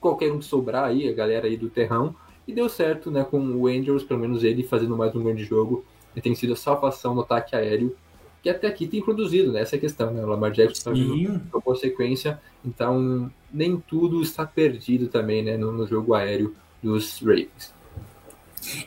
[0.01, 2.15] qualquer um que sobrar aí, a galera aí do terrão.
[2.47, 3.25] E deu certo, né?
[3.25, 5.85] Com o Andrews, pelo menos ele fazendo mais um grande jogo.
[6.17, 7.95] E tem sido a salvação no ataque aéreo.
[8.43, 9.61] que até aqui tem produzido, né?
[9.61, 10.25] Essa é a questão, né?
[10.25, 15.57] O Lamar Jackson Sim, com consequência, então nem tudo está perdido também, né?
[15.57, 17.77] No, no jogo aéreo dos Ravens.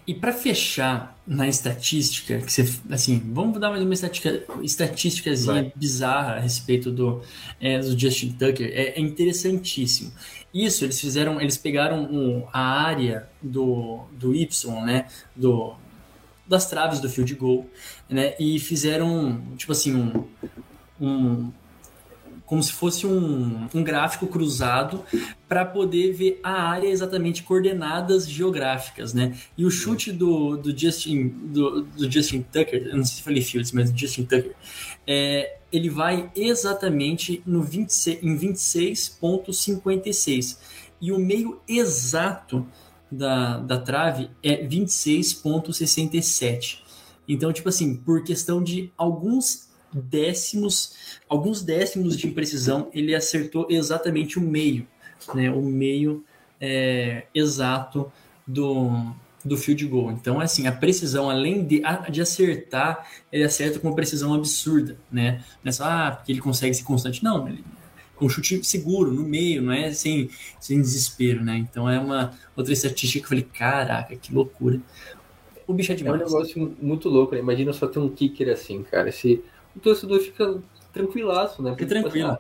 [0.06, 6.34] E para fechar na estatística, que você, assim, vamos dar mais uma estatística, estatísticazinha bizarra
[6.34, 7.22] a respeito do,
[7.60, 10.12] é, do Justin Tucker, é, é interessantíssimo.
[10.54, 15.74] Isso, eles fizeram, eles pegaram um- a área do, do Y, né, do,
[16.48, 17.66] das traves do field goal,
[18.10, 20.28] né, e fizeram, tipo assim, um,
[21.00, 21.52] um
[22.46, 25.06] como se fosse um, um gráfico cruzado
[25.48, 29.38] para poder ver a área exatamente coordenadas geográficas, né?
[29.58, 33.72] E o chute do, do Justin do, do Justin Tucker, não sei se falei Fields,
[33.72, 34.54] mas Justin Tucker,
[35.08, 40.58] é, ele vai exatamente no 26, em 26.56
[41.02, 42.68] e o meio exato
[43.12, 46.80] da, da trave é 26.67.
[47.28, 54.40] Então, tipo assim, por questão de alguns décimos, alguns décimos de imprecisão, ele acertou exatamente
[54.40, 54.88] o meio,
[55.34, 55.52] né?
[55.52, 56.24] O meio
[56.60, 58.12] é, exato
[58.48, 60.12] do, do field goal.
[60.12, 64.98] Então, assim, a precisão, além de, a- de acertar, ele acerta com uma precisão absurda,
[65.12, 65.44] né?
[65.64, 67.24] Não é só, ah, porque ele consegue ser constante.
[67.24, 67.64] Não, ele
[68.16, 71.58] com um chute seguro, no meio, não é sem, sem desespero, né?
[71.58, 74.80] Então é uma outra estatística que eu falei, caraca, que loucura.
[75.68, 76.18] O bicho é É um demais.
[76.18, 77.40] negócio muito louco, né?
[77.42, 79.10] Imagina só ter um kicker assim, cara.
[79.10, 79.44] Esse,
[79.76, 81.76] o torcedor fica tranquilaço, né?
[81.76, 82.08] Fica tipo tranquilo.
[82.08, 82.40] assim, ah,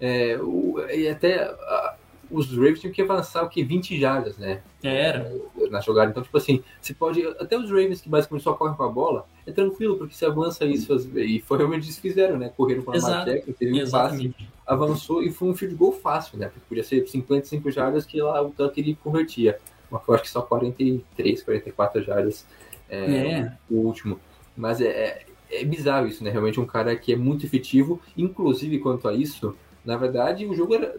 [0.00, 1.97] é, o- e até ah,
[2.30, 4.60] os Ravens tinham que avançar o que 20 jardas, né?
[4.82, 5.32] Era.
[5.70, 6.10] Na jogada.
[6.10, 7.24] Então, tipo assim, você pode.
[7.40, 10.64] Até os Ravens que basicamente só correm com a bola, é tranquilo, porque você avança
[10.64, 10.94] isso.
[11.16, 12.50] E foi realmente isso que fizeram, né?
[12.56, 14.34] Correram com a Jackson, teve um passe,
[14.66, 16.46] avançou e foi um field goal fácil, né?
[16.48, 19.58] Porque podia ser 55 jardas que lá o Tucker ele convertia.
[19.90, 22.46] Mas foi acho que só 43, 44 jardas.
[22.90, 22.96] É,
[23.40, 23.52] É.
[23.70, 24.18] o último.
[24.56, 26.30] Mas é, é, é bizarro isso, né?
[26.30, 28.00] Realmente um cara que é muito efetivo.
[28.16, 29.54] Inclusive, quanto a isso,
[29.88, 30.94] na verdade, o jogo era-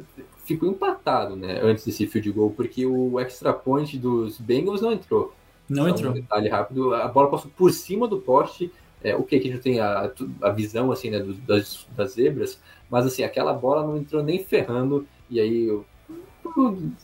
[0.45, 1.59] ficou empatado, né?
[1.61, 5.33] Antes desse field goal, porque o extra point dos Bengals não entrou.
[5.69, 6.11] Não Só entrou.
[6.11, 8.71] Um detalhe rápido, a bola passou por cima do poste.
[9.03, 12.13] É, o que que a gente tem a, a visão assim, né, do- das, das
[12.13, 15.85] zebras, mas assim, aquela bola não entrou nem ferrando, e aí o-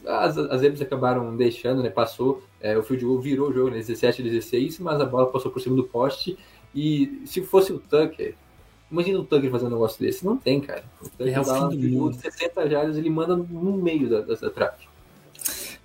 [0.06, 1.90] as, as zebras acabaram deixando, né?
[1.90, 5.28] Passou, é, o field goal virou o jogo, né, 17 a 16, mas a bola
[5.28, 6.38] passou por cima do poste.
[6.74, 8.36] E se fosse o Tucker,
[8.92, 10.26] imagina o Tucker fazendo um negócio desse.
[10.26, 10.84] Não tem, cara.
[11.02, 12.16] O Tucker É o dá fim do mundo.
[12.16, 14.84] de 60 jardas, ele manda no meio da, da, da trave.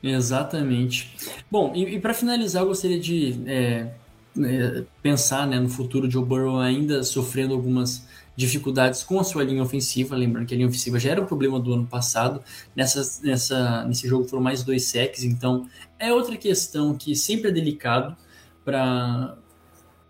[0.02, 1.14] Exatamente.
[1.50, 3.92] Bom, e, e para finalizar, eu gostaria de é,
[4.38, 9.44] é, pensar né, no futuro de Joe Burrow ainda sofrendo algumas dificuldades com a sua
[9.44, 10.16] linha ofensiva.
[10.16, 12.42] Lembrando que a linha ofensiva já era um problema do ano passado.
[12.74, 17.52] Nessa, nessa, nesse jogo foram mais dois sacks, então é outra questão que sempre é
[17.52, 18.16] delicado
[18.64, 19.36] para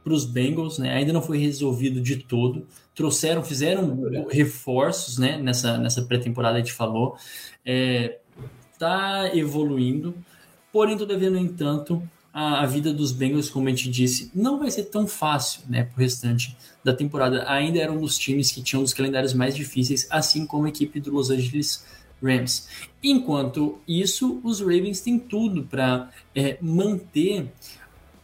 [0.05, 0.94] os Bengals, né?
[0.94, 2.66] Ainda não foi resolvido de todo.
[2.94, 5.38] Trouxeram, fizeram reforços, né?
[5.38, 7.16] Nessa, nessa pré-temporada a gente falou.
[7.64, 8.18] É,
[8.79, 10.14] tá evoluindo,
[10.72, 14.70] porém, todavia, no entanto, a, a vida dos Bengals, como a gente disse, não vai
[14.70, 17.44] ser tão fácil, né, pro restante da temporada.
[17.50, 20.98] Ainda era um dos times que tinham dos calendários mais difíceis, assim como a equipe
[21.00, 21.85] do Los Angeles
[22.22, 22.68] Rams.
[23.03, 27.53] Enquanto isso, os Ravens têm tudo para é, manter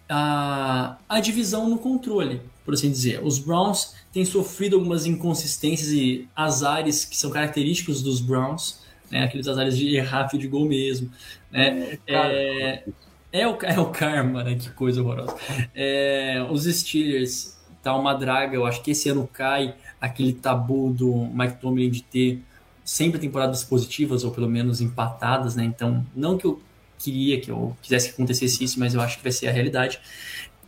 [0.08, 3.24] a, a divisão no controle, por assim dizer.
[3.24, 9.46] Os Browns têm sofrido algumas inconsistências e azares que são característicos dos Browns, né, aqueles
[9.46, 11.10] azares de errar field goal mesmo,
[11.50, 12.84] né, é,
[13.32, 15.36] é, o, é o karma, né, que coisa horrorosa.
[15.74, 21.12] É, os Steelers, tá uma draga, eu acho que esse ano cai aquele tabu do
[21.32, 22.42] Mike Tomlin de ter
[22.84, 26.60] sempre temporadas positivas, ou pelo menos empatadas, né, então, não que eu
[26.98, 30.00] queria que eu quisesse que acontecesse isso, mas eu acho que vai ser a realidade.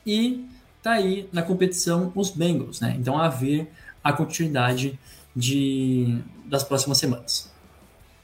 [0.07, 0.45] E
[0.83, 2.97] tá aí na competição os Bengals, né?
[2.99, 3.69] Então a ver
[4.03, 4.99] a continuidade
[5.35, 7.53] de, das próximas semanas.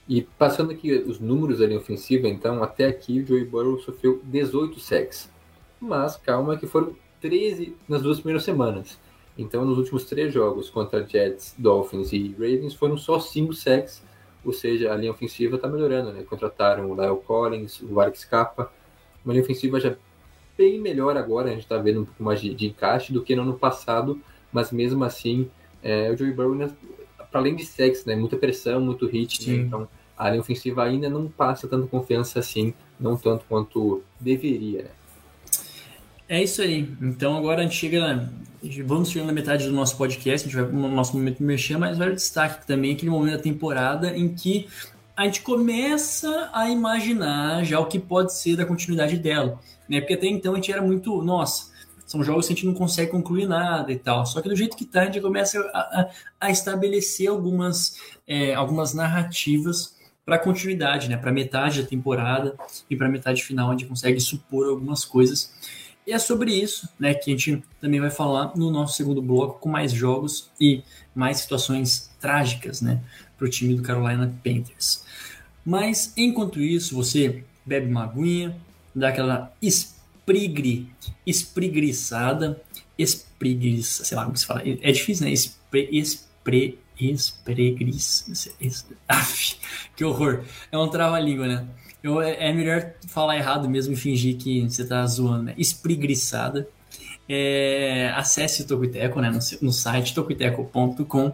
[0.08, 4.78] E passando aqui os números linha ofensiva, então, até aqui o Joey Burrow sofreu 18
[4.78, 5.30] sacks.
[5.80, 8.98] Mas calma que foram 13 nas duas primeiras semanas.
[9.36, 14.02] Então, nos últimos três jogos contra Jets, Dolphins e Ravens, foram só 5 sacks.
[14.44, 16.22] Ou seja, a linha ofensiva está melhorando, né?
[16.22, 18.70] Contrataram o Lyle Collins, o Vargas Scapa.
[19.24, 19.96] Uma linha ofensiva já
[20.56, 23.34] bem melhor agora, a gente está vendo um pouco mais de, de encaixe do que
[23.34, 24.20] no ano passado.
[24.52, 25.50] Mas mesmo assim,
[25.82, 26.56] é, o Joey Burrow,
[27.30, 28.14] para além de sacks, né?
[28.14, 29.50] Muita pressão, muito hit.
[29.50, 29.56] Né?
[29.56, 34.84] Então, a linha ofensiva ainda não passa tanta confiança assim, não tanto quanto deveria.
[34.84, 34.90] Né?
[36.28, 36.88] É isso aí.
[37.00, 38.30] Então agora a gente chega.
[38.86, 41.76] Vamos chegando na metade do nosso podcast, a gente vai no nosso momento de mexer,
[41.76, 44.66] mas vai o destaque também aquele momento da temporada em que
[45.14, 49.60] a gente começa a imaginar já o que pode ser da continuidade dela.
[49.86, 50.00] Né?
[50.00, 51.70] Porque até então a gente era muito, nossa,
[52.06, 54.24] são jogos que a gente não consegue concluir nada e tal.
[54.24, 56.10] Só que do jeito que tá, a gente começa a, a,
[56.40, 59.94] a estabelecer algumas, é, algumas narrativas
[60.24, 61.16] para continuidade, né?
[61.16, 62.56] Para metade da temporada
[62.88, 65.52] e para metade final, gente consegue supor algumas coisas.
[66.06, 69.58] E é sobre isso, né, que a gente também vai falar no nosso segundo bloco
[69.58, 70.82] com mais jogos e
[71.14, 73.00] mais situações trágicas, né,
[73.38, 75.04] para o time do Carolina Panthers.
[75.64, 78.54] Mas enquanto isso, você bebe uma aguinha,
[78.94, 80.88] dá aquela esprigri,
[81.26, 82.60] esprigriçada,
[82.98, 84.62] espreguiça, sei lá como se fala.
[84.64, 85.32] É difícil, né?
[85.32, 88.52] Espre, espre, espreguiça.
[89.08, 89.56] Aff,
[89.96, 90.44] que horror.
[90.70, 91.66] É um trava-língua, né?
[92.04, 95.54] Eu, é melhor falar errado mesmo fingir que você tá zoando, né?
[95.56, 96.68] Espreguiçada.
[97.26, 99.30] É, acesse o Tocoiteco, né?
[99.30, 101.32] No, no site tocoiteco.com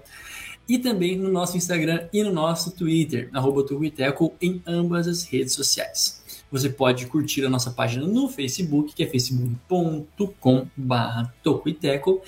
[0.69, 5.55] e também no nosso Instagram e no nosso Twitter, arroba Tocoiteco, em ambas as redes
[5.55, 6.23] sociais.
[6.53, 12.23] Você pode curtir a nossa página no Facebook, que é facebook.com.br Tocoiteco,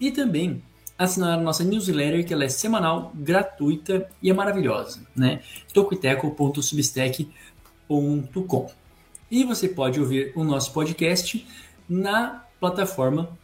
[0.00, 0.60] e também
[0.98, 5.42] assinar a nossa newsletter, que ela é semanal, gratuita e é maravilhosa, né?
[5.72, 7.53] tocoiteco.substack.com.
[9.30, 11.46] E você pode ouvir o nosso podcast
[11.88, 13.36] na plataforma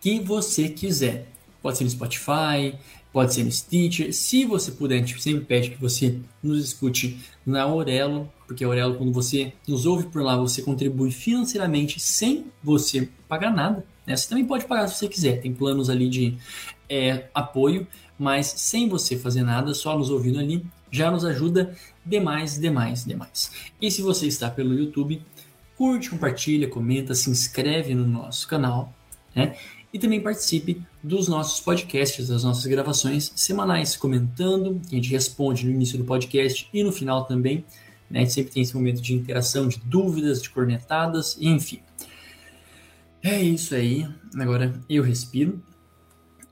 [0.00, 1.28] que você quiser.
[1.62, 2.74] Pode ser no Spotify,
[3.12, 4.12] pode ser no Stitcher.
[4.12, 8.66] Se você puder, a gente sempre pede que você nos escute na Aurelo, porque a
[8.66, 13.84] Aurelo, quando você nos ouve por lá, você contribui financeiramente sem você pagar nada.
[14.06, 14.16] Né?
[14.16, 16.36] Você também pode pagar se você quiser, tem planos ali de
[16.88, 17.86] é, apoio,
[18.18, 21.74] mas sem você fazer nada, só nos ouvindo ali, já nos ajuda
[22.04, 23.52] demais, demais, demais.
[23.80, 25.22] E se você está pelo YouTube,
[25.76, 28.92] curte, compartilha, comenta, se inscreve no nosso canal,
[29.34, 29.56] né?
[29.92, 35.72] E também participe dos nossos podcasts, das nossas gravações semanais, comentando, a gente responde no
[35.72, 37.64] início do podcast e no final também.
[38.10, 38.20] Né?
[38.20, 41.80] A gente sempre tem esse momento de interação, de dúvidas, de cornetadas, enfim.
[43.22, 44.06] É isso aí.
[44.36, 45.62] Agora eu respiro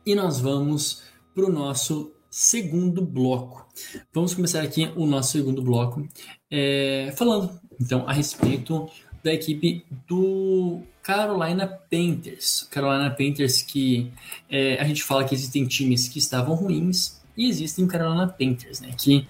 [0.04, 1.02] e nós vamos
[1.34, 3.65] para o nosso segundo bloco.
[4.12, 6.06] Vamos começar aqui o nosso segundo bloco
[6.50, 8.88] é, falando então a respeito
[9.22, 12.66] da equipe do Carolina Panthers.
[12.70, 14.10] Carolina Panthers que
[14.48, 18.90] é, a gente fala que existem times que estavam ruins e existem Carolina Panthers, né?
[18.96, 19.26] Que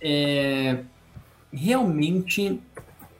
[0.00, 0.82] é,
[1.52, 2.60] realmente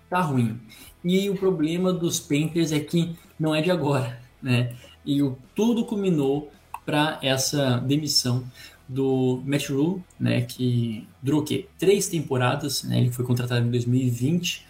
[0.09, 0.59] tá ruim.
[1.05, 4.75] E o problema dos Panthers é que não é de agora, né?
[5.05, 6.51] E o, tudo culminou
[6.85, 8.45] para essa demissão
[8.91, 10.43] do Matt Rule, né?
[10.43, 11.67] Que durou o quê?
[11.79, 12.99] Três temporadas, né?
[12.99, 14.67] Ele foi contratado em 2020,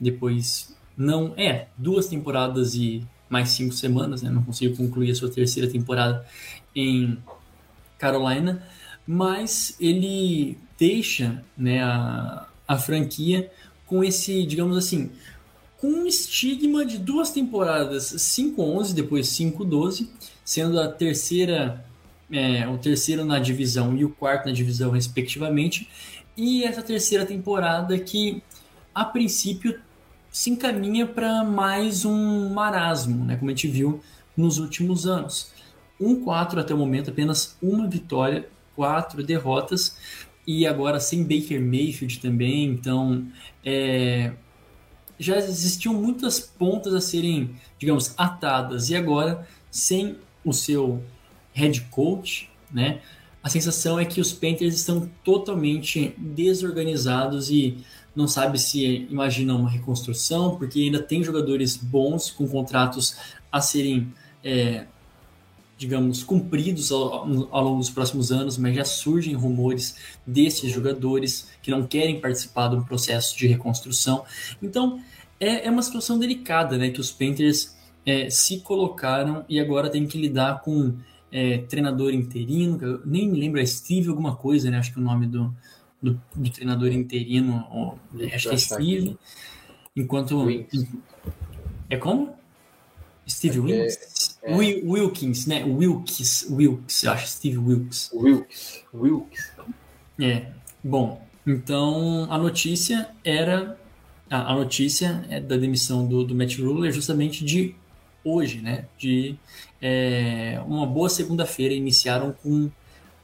[0.00, 4.30] depois não é duas temporadas e mais cinco semanas, né?
[4.30, 6.26] Não consigo concluir a sua terceira temporada
[6.74, 7.18] em
[7.98, 8.62] Carolina,
[9.06, 13.50] mas ele deixa, né, a, a franquia
[13.86, 15.10] com esse, digamos assim,
[15.78, 20.08] com um estigma de duas temporadas 5-11, depois 5-12,
[20.44, 21.84] sendo a terceira,
[22.30, 25.88] é, o terceiro na divisão e o quarto na divisão, respectivamente,
[26.36, 28.42] e essa terceira temporada que,
[28.94, 29.80] a princípio,
[30.30, 34.00] se encaminha para mais um marasmo, né, como a gente viu
[34.36, 35.52] nos últimos anos.
[36.00, 39.96] 1-4 até o momento, apenas uma vitória, quatro derrotas,
[40.46, 43.26] e agora sem Baker Mayfield também, então
[43.64, 44.32] é,
[45.18, 51.02] já existiam muitas pontas a serem, digamos, atadas, e agora sem o seu
[51.58, 53.00] head coach, né?
[53.42, 57.78] A sensação é que os Panthers estão totalmente desorganizados e
[58.14, 63.16] não sabe se imagina uma reconstrução, porque ainda tem jogadores bons com contratos
[63.50, 64.86] a serem, é,
[65.76, 69.96] digamos, cumpridos ao, ao, longo dos próximos anos, mas já surgem rumores
[70.26, 74.24] desses jogadores que não querem participar do processo de reconstrução.
[74.60, 75.00] Então,
[75.38, 80.06] é, é uma situação delicada, né, que os Panthers é, se colocaram e agora tem
[80.06, 80.96] que lidar com
[81.30, 85.04] é, treinador interino, nem me lembro, é Steve alguma coisa, né, acho que é o
[85.04, 85.54] nome do,
[86.02, 87.98] do, do treinador interino, ou,
[88.34, 89.18] acho que é Steve,
[89.94, 90.44] enquanto...
[90.44, 90.86] Winks.
[91.90, 92.34] É como?
[93.28, 94.38] Steve Wilkes?
[94.42, 94.56] É, é.
[94.56, 95.64] Wilkins, né?
[95.64, 98.10] Wilkes, Wilkes, eu acho, Steve Wilkes.
[98.12, 99.52] Wilkes, Wilkes.
[100.18, 100.46] É,
[100.82, 103.78] bom, então a notícia era...
[104.30, 107.74] A, a notícia é da demissão do, do Matt Rule é justamente de
[108.22, 108.86] hoje, né?
[108.98, 109.36] De
[109.80, 112.70] é, uma boa segunda-feira, iniciaram com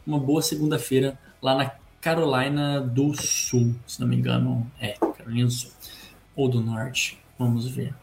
[0.06, 5.52] uma boa segunda-feira lá na Carolina do Sul, se não me engano, é Carolina do
[5.52, 5.70] Sul
[6.36, 7.94] ou do Norte, vamos ver.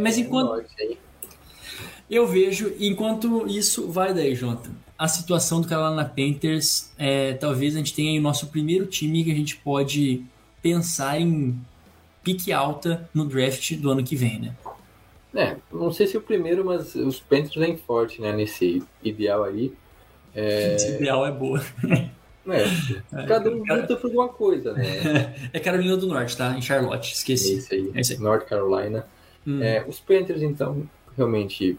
[0.00, 0.64] Mas enquanto
[2.10, 7.78] eu vejo, enquanto isso vai daí, Jonathan, a situação do Carolina Panthers, é, talvez a
[7.78, 10.24] gente tenha o nosso primeiro time que a gente pode
[10.62, 11.58] pensar em
[12.22, 14.54] pique alta no draft do ano que vem, né?
[15.34, 19.72] É, não sei se o primeiro, mas os Panthers vêm forte, né, nesse ideal aí.
[20.34, 21.60] É, Esse ideal é boa.
[22.48, 25.34] é, cada um luta por alguma coisa, né?
[25.52, 26.56] É Carolina do Norte, tá?
[26.56, 27.56] Em Charlotte, É esqueci.
[27.58, 28.18] isso aí, É isso aí.
[28.18, 29.06] North Carolina.
[29.46, 29.62] Hum.
[29.62, 31.76] É, os Panthers, então, realmente,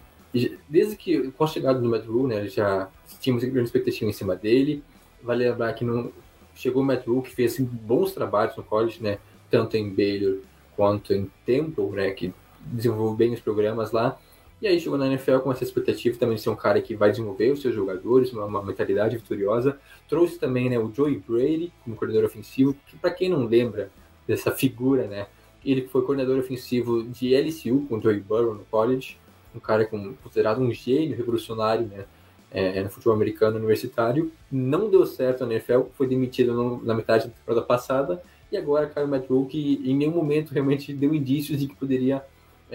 [0.70, 2.90] desde que com a chegada do Matt Rule, né, já
[3.20, 4.84] tínhamos grande expectativa em cima dele.
[5.24, 6.12] Vale lembrar que não,
[6.56, 9.18] chegou o Matt Rule, que fez bons trabalhos no college, né,
[9.50, 10.40] tanto em Baylor
[10.76, 12.34] quanto em Temple, né, que
[12.66, 14.18] desenvolveu bem os programas lá.
[14.62, 17.12] E aí chegou na NFL com essa expectativa também de ser um cara que vai
[17.12, 19.78] desenvolver os seus jogadores, uma, uma mentalidade vitoriosa.
[20.08, 23.90] Trouxe também né, o Joey Brady como coordenador ofensivo, que para quem não lembra
[24.28, 25.28] dessa figura, né,
[25.64, 29.18] ele foi coordenador ofensivo de LSU com o Joey Burrow no college,
[29.54, 32.06] um cara com, considerado um gênio revolucionário, né,
[32.52, 34.32] é, no futebol americano universitário.
[34.50, 38.88] Não deu certo na NFL, foi demitido no, na metade da temporada passada, e agora
[38.88, 42.24] caiu o Matt Rule, que em nenhum momento realmente deu indícios de que poderia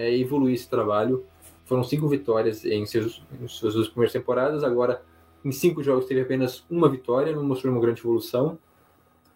[0.01, 1.25] é, evoluir esse trabalho.
[1.65, 5.01] Foram cinco vitórias em, seus, em suas duas primeiras temporadas, agora
[5.43, 8.57] em cinco jogos teve apenas uma vitória, não mostrou uma grande evolução.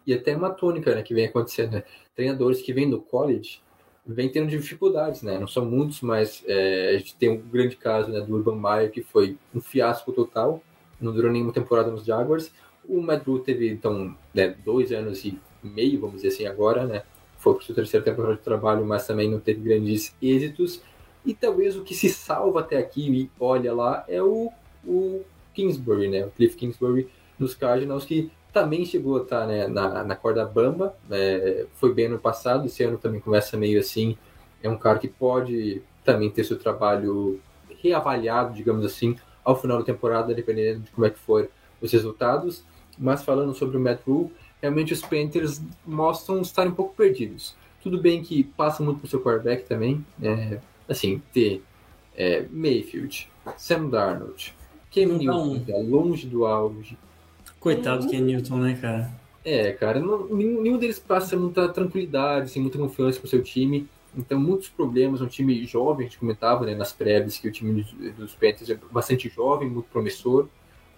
[0.06, 1.72] E até uma tônica né, que vem acontecendo.
[1.72, 1.84] Né?
[2.14, 3.60] Treinadores que vêm do college
[4.06, 5.36] vêm tendo dificuldades, né?
[5.36, 8.92] Não são muitos, mas é, a gente tem um grande caso né, do Urban Meyer,
[8.92, 10.62] que foi um fiasco total,
[11.00, 12.52] não durou nenhuma temporada nos Jaguars.
[12.88, 17.02] O Matt Rule teve, então, né, dois anos e meio, vamos dizer assim, agora, né?
[17.46, 20.82] Foi para sua terceira temporada de trabalho, mas também não teve grandes êxitos.
[21.24, 24.50] E talvez o que se salva até aqui e olha lá é o,
[24.84, 25.22] o
[25.54, 26.24] Kingsbury, né?
[26.24, 30.96] O Cliff Kingsbury dos Cardinals, que também chegou a estar né, na, na corda bamba,
[31.08, 34.16] né, foi bem no passado, esse ano também começa meio assim,
[34.62, 37.38] é um cara que pode também ter seu trabalho
[37.80, 41.48] reavaliado, digamos assim, ao final da temporada, dependendo de como é que for
[41.80, 42.64] os resultados,
[42.98, 47.54] mas falando sobre o Matt Rule, realmente os Panthers mostram estar um pouco perdidos.
[47.82, 51.62] Tudo bem que passa muito pro seu quarterback também, é, assim, ter
[52.16, 54.54] é, Mayfield, Sam Darnold,
[54.92, 56.96] Cam Então- Newton, tá longe do auge,
[57.60, 59.10] Coitado do Ken Newton, né, cara?
[59.44, 63.88] É, cara, não- nenhum, nenhum deles passa muita tranquilidade, assim, muita confiança pro seu time.
[64.16, 65.20] Então, muitos problemas.
[65.20, 68.70] Um time jovem, a gente comentava né, nas prévias que o time dos, dos Panthers
[68.70, 70.46] é bastante jovem, muito promissor,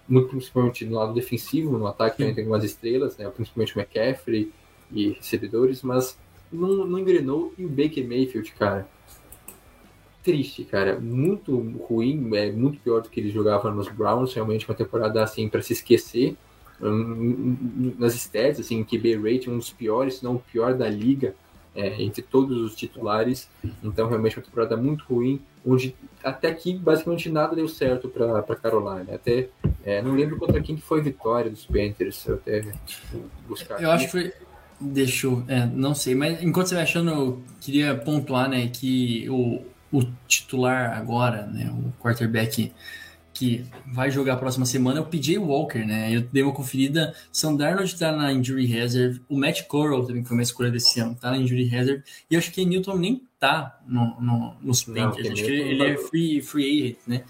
[0.09, 4.51] muito principalmente no lado defensivo, no ataque também tem algumas estrelas, né, principalmente o McCaffrey
[4.91, 6.17] e recebedores, mas
[6.51, 7.53] não, não engrenou.
[7.57, 8.87] E o Baker Mayfield, cara,
[10.23, 11.57] triste, cara, muito
[11.87, 15.61] ruim, é muito pior do que ele jogava nos Browns, realmente uma temporada assim para
[15.61, 16.35] se esquecer
[16.81, 21.35] um, nas stats, assim, QB rate, um dos piores, se não o pior da liga,
[21.75, 23.49] é, entre todos os titulares.
[23.83, 29.13] Então, realmente, uma temporada muito ruim, onde até aqui basicamente nada deu certo para Carolina.
[29.13, 29.49] Até
[29.89, 32.61] é, não lembro contra quem que foi a vitória dos Panthers, eu até
[33.11, 33.81] vou buscar.
[33.81, 34.03] Eu aqui.
[34.03, 34.33] acho que foi.
[34.79, 35.43] Deixa eu.
[35.47, 39.61] É, não sei, mas enquanto você vai achando, eu queria pontuar, né, que o,
[39.91, 42.71] o titular agora, né, o quarterback
[43.33, 46.13] que vai jogar a próxima semana é o PJ Walker, né?
[46.13, 47.15] Eu dei uma conferida.
[47.31, 49.21] Sam Darnold tá na injury reserve.
[49.29, 52.03] O Matt Corral também, que foi uma escolha desse ano, tá na injury reserve.
[52.29, 55.31] E eu acho que o Newton nem tá no, no, nos Panthers.
[55.31, 57.23] Acho que ele, ele é tá- free, free agent, né?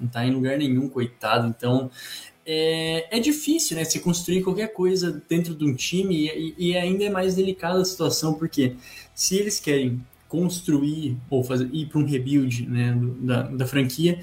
[0.00, 1.48] Não tá em lugar nenhum, coitado.
[1.48, 1.90] Então,
[2.44, 3.84] é, é difícil, né?
[3.84, 7.84] Se construir qualquer coisa dentro de um time e, e ainda é mais delicada a
[7.84, 8.76] situação, porque
[9.14, 14.20] se eles querem construir ou fazer, ir para um rebuild né, da, da franquia,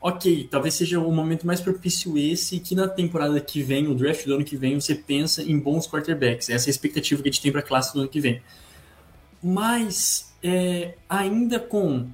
[0.00, 4.24] ok, talvez seja o momento mais propício esse que na temporada que vem, o draft
[4.26, 6.48] do ano que vem, você pensa em bons quarterbacks.
[6.48, 8.40] Essa é a expectativa que a gente tem para a classe do ano que vem.
[9.42, 12.08] Mas é, ainda com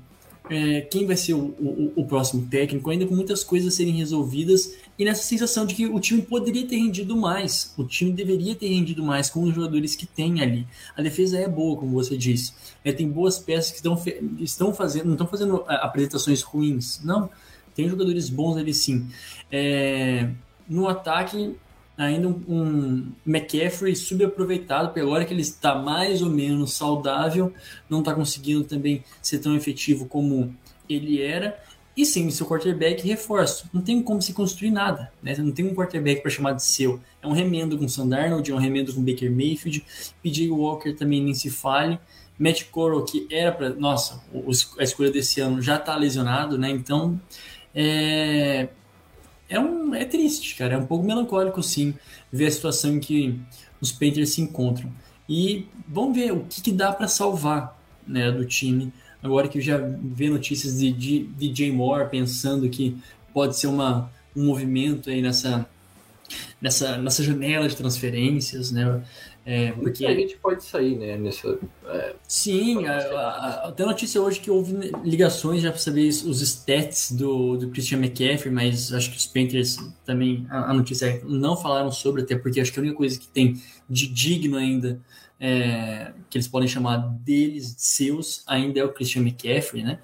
[0.48, 3.94] é, quem vai ser o, o, o próximo técnico, ainda com muitas coisas a serem
[3.94, 8.54] resolvidas e nessa sensação de que o time poderia ter rendido mais, o time deveria
[8.54, 10.66] ter rendido mais com os jogadores que tem ali.
[10.96, 12.52] A defesa é boa, como você disse,
[12.84, 14.00] É, tem boas peças que estão,
[14.38, 17.28] estão fazendo, não estão fazendo ah, apresentações ruins, não.
[17.74, 19.06] Tem jogadores bons ali sim.
[19.52, 20.30] É,
[20.68, 21.54] no ataque,
[21.96, 27.52] ainda um, um McCaffrey subaproveitado, pela hora que ele está mais ou menos saudável,
[27.88, 30.54] não está conseguindo também ser tão efetivo como
[30.88, 31.58] ele era.
[31.96, 33.70] E sem o seu quarterback, reforço.
[33.72, 35.10] Não tem como se construir nada.
[35.22, 35.34] Né?
[35.38, 37.00] Não tem um quarterback para chamar de seu.
[37.22, 39.82] É um remendo com o Sam Darnold, é um remendo com o Baker Mayfield.
[40.22, 41.98] PJ Walker também nem se fale.
[42.38, 43.70] Matt Corral, que era para.
[43.70, 44.22] Nossa,
[44.78, 46.68] a escolha desse ano já está lesionado, né?
[46.68, 47.18] Então.
[47.74, 48.68] É,
[49.48, 50.74] é, um, é triste, cara.
[50.74, 51.94] É um pouco melancólico, sim,
[52.32, 53.38] ver a situação em que
[53.80, 54.90] os Panthers se encontram.
[55.28, 58.92] E vamos ver o que, que dá para salvar né, do time.
[59.22, 62.96] Agora que já vê notícias de, de, de Jay Moore pensando que
[63.32, 65.68] pode ser uma, um movimento aí nessa,
[66.60, 69.02] nessa, nessa janela de transferências, né?
[69.48, 71.56] É, porque a gente pode sair, né, nessa...
[71.86, 77.12] É, Sim, a, a, até notícia hoje que houve ligações já para saber os stats
[77.12, 81.56] do, do Christian McCaffrey, mas acho que os Panthers também, a, a notícia é, não
[81.56, 85.00] falaram sobre, até porque acho que a única coisa que tem de digno ainda,
[85.38, 90.00] é, que eles podem chamar deles, seus, ainda é o Christian McCaffrey, né?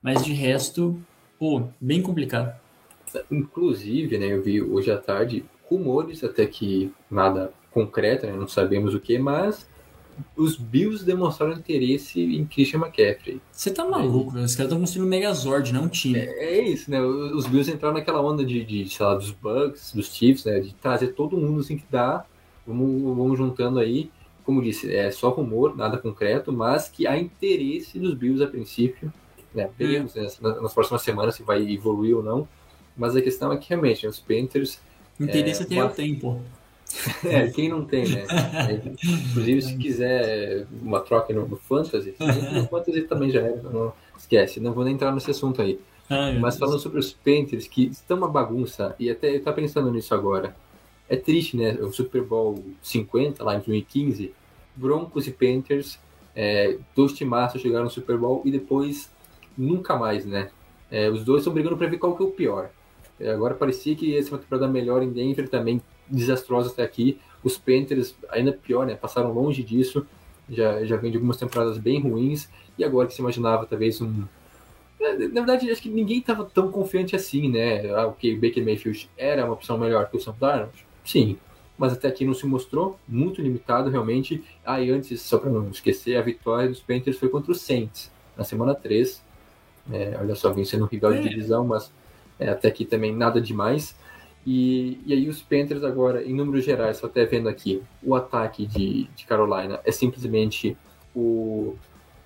[0.00, 0.98] Mas de resto,
[1.38, 2.58] pô, bem complicado.
[3.30, 8.94] Inclusive, né, eu vi hoje à tarde rumores, até que nada concreto, né, não sabemos
[8.94, 9.66] o que, mas
[10.34, 13.38] os Bills demonstraram interesse em Christian McCaffrey.
[13.52, 14.46] Você tá maluco, velho?
[14.46, 16.18] Os caras estão construindo um Megazord, não um time.
[16.18, 17.00] É, é, isso, né?
[17.02, 20.60] Os Bills entraram naquela onda de, de, sei lá, dos Bucks, dos Chiefs, né?
[20.60, 22.24] De trazer todo mundo assim que dá.
[22.66, 24.10] Vamos, vamos juntando aí.
[24.42, 29.12] Como disse, é só rumor, nada concreto, mas que há interesse dos Bills a princípio.
[29.54, 29.68] Né?
[29.76, 32.48] Veremos né, nas próximas semanas se vai evoluir ou não.
[32.96, 34.80] Mas a questão é que realmente né, os Panthers.
[35.20, 36.40] Interesse é, tem o tempo.
[37.24, 38.24] É, quem não tem, né?
[39.30, 42.14] Inclusive, se quiser uma troca no, no Fantasy,
[42.52, 45.78] no Fantasy também já é, não, esquece, não vou nem entrar nesse assunto aí.
[46.08, 49.90] Ai, Mas falando sobre os Panthers, que estão uma bagunça, e até eu tava pensando
[49.90, 50.54] nisso agora.
[51.08, 51.72] É triste, né?
[51.74, 54.32] O Super Bowl 50, lá em 2015,
[54.74, 55.98] Broncos e Panthers,
[56.34, 59.10] é, dois timaços chegaram no Super Bowl e depois
[59.56, 60.50] nunca mais, né?
[60.90, 62.70] É, os dois estão brigando para ver qual que é o pior.
[63.18, 67.18] É, agora parecia que essa é uma temporada melhor em Denver também desastrosa até aqui.
[67.42, 68.94] Os Panthers, ainda pior, né?
[68.94, 70.06] Passaram longe disso.
[70.48, 72.48] Já, já vem de algumas temporadas bem ruins.
[72.78, 74.24] E agora que se imaginava talvez um.
[74.98, 77.88] Na verdade, acho que ninguém estava tão confiante assim, né?
[77.90, 80.86] Ah, ok, o Baker Mayfield era uma opção melhor que o Sam Darnold?
[81.04, 81.38] Sim.
[81.78, 84.42] Mas até aqui não se mostrou, muito limitado realmente.
[84.64, 88.10] Ah, e antes, só para não esquecer, a vitória dos Panthers foi contra os Saints,
[88.36, 89.22] na semana 3.
[89.92, 91.22] É, olha só, vencendo um rival de é.
[91.22, 91.92] divisão, mas
[92.38, 93.94] é, até aqui também nada demais.
[94.46, 98.64] E, e aí os Panthers agora, em números gerais, só até vendo aqui, o ataque
[98.64, 100.76] de, de Carolina é simplesmente
[101.14, 101.74] o...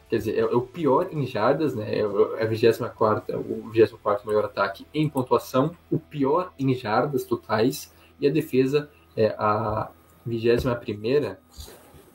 [0.09, 1.95] Quer dizer, é, é o pior em jardas, né?
[1.95, 7.95] É, é a 24 o 24 maior ataque em pontuação, o pior em jardas totais,
[8.21, 9.91] e a defesa é a
[10.27, 11.39] 21 primeira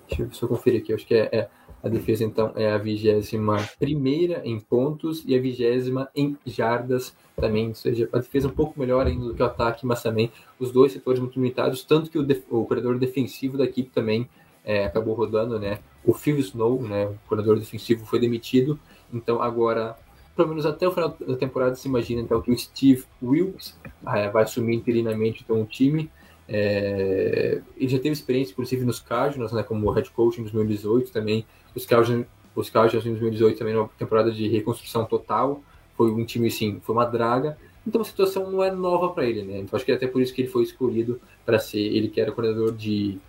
[0.08, 1.49] deixa eu, só conferir aqui, acho que é, é
[1.86, 7.68] a defesa, então, é a vigésima primeira em pontos e a vigésima em jardas também.
[7.68, 10.72] Ou seja, a defesa um pouco melhor ainda do que o ataque, mas também os
[10.72, 11.84] dois setores muito limitados.
[11.84, 14.28] Tanto que o, o corredor defensivo da equipe também
[14.64, 15.78] é, acabou rodando, né?
[16.04, 18.80] O Phil Snow, né, o corredor defensivo, foi demitido.
[19.14, 19.96] Então, agora,
[20.36, 23.78] pelo menos até o final da temporada, se imagina então, que o Steve Wilkes
[24.08, 26.10] é, vai assumir interinamente então, o time.
[26.48, 31.46] É, ele já teve experiência, inclusive, nos Cardinals, né, como head coach em 2018 também.
[31.74, 35.62] Os Cardinals, os Cardinals em 2018 também, uma temporada de reconstrução total.
[35.98, 37.58] Foi um time, assim, foi uma draga.
[37.88, 39.60] Então a situação não é nova para ele, né?
[39.60, 42.20] Então acho que é até por isso que ele foi escolhido para ser ele que
[42.20, 43.20] era coordenador de,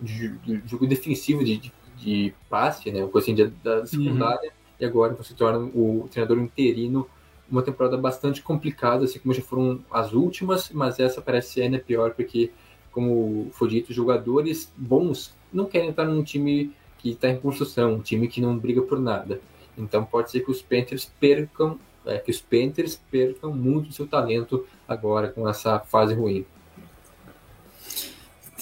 [0.00, 3.00] de, de jogo defensivo, de, de, de, passe, né?
[3.00, 4.50] Uma coisa assim da secundária.
[4.50, 4.62] Uhum.
[4.80, 7.06] E agora então, se torna o treinador interino
[7.52, 11.78] uma temporada bastante complicada, assim como já foram as últimas, mas essa parece ser ainda
[11.78, 12.50] pior, porque,
[12.90, 18.00] como foi dito, jogadores bons não querem estar num time que está em construção, um
[18.00, 19.40] time que não briga por nada.
[19.76, 24.66] Então pode ser que os Panthers percam, é, que os Panthers percam muito seu talento
[24.88, 26.46] agora com essa fase ruim.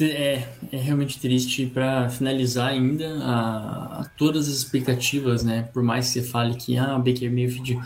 [0.00, 5.68] É, é realmente triste para finalizar ainda a, a, todas as expectativas, né?
[5.74, 7.78] Por mais que você fale que ah, Baker Mayfield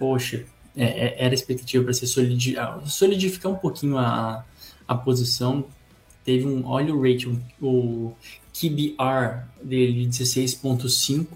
[0.00, 4.46] poxa, é, é, era expectativa para ser solidi ah, solidificar um pouquinho a,
[4.88, 5.66] a posição.
[6.24, 8.12] Teve um, olha o rating, o
[8.52, 11.26] QBR dele de 16.5,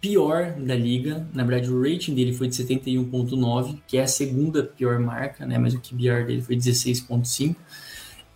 [0.00, 1.28] pior da liga.
[1.34, 5.58] Na verdade, o rating dele foi de 71.9, que é a segunda pior marca, né?
[5.58, 7.56] Mas o QBR dele foi 16.5.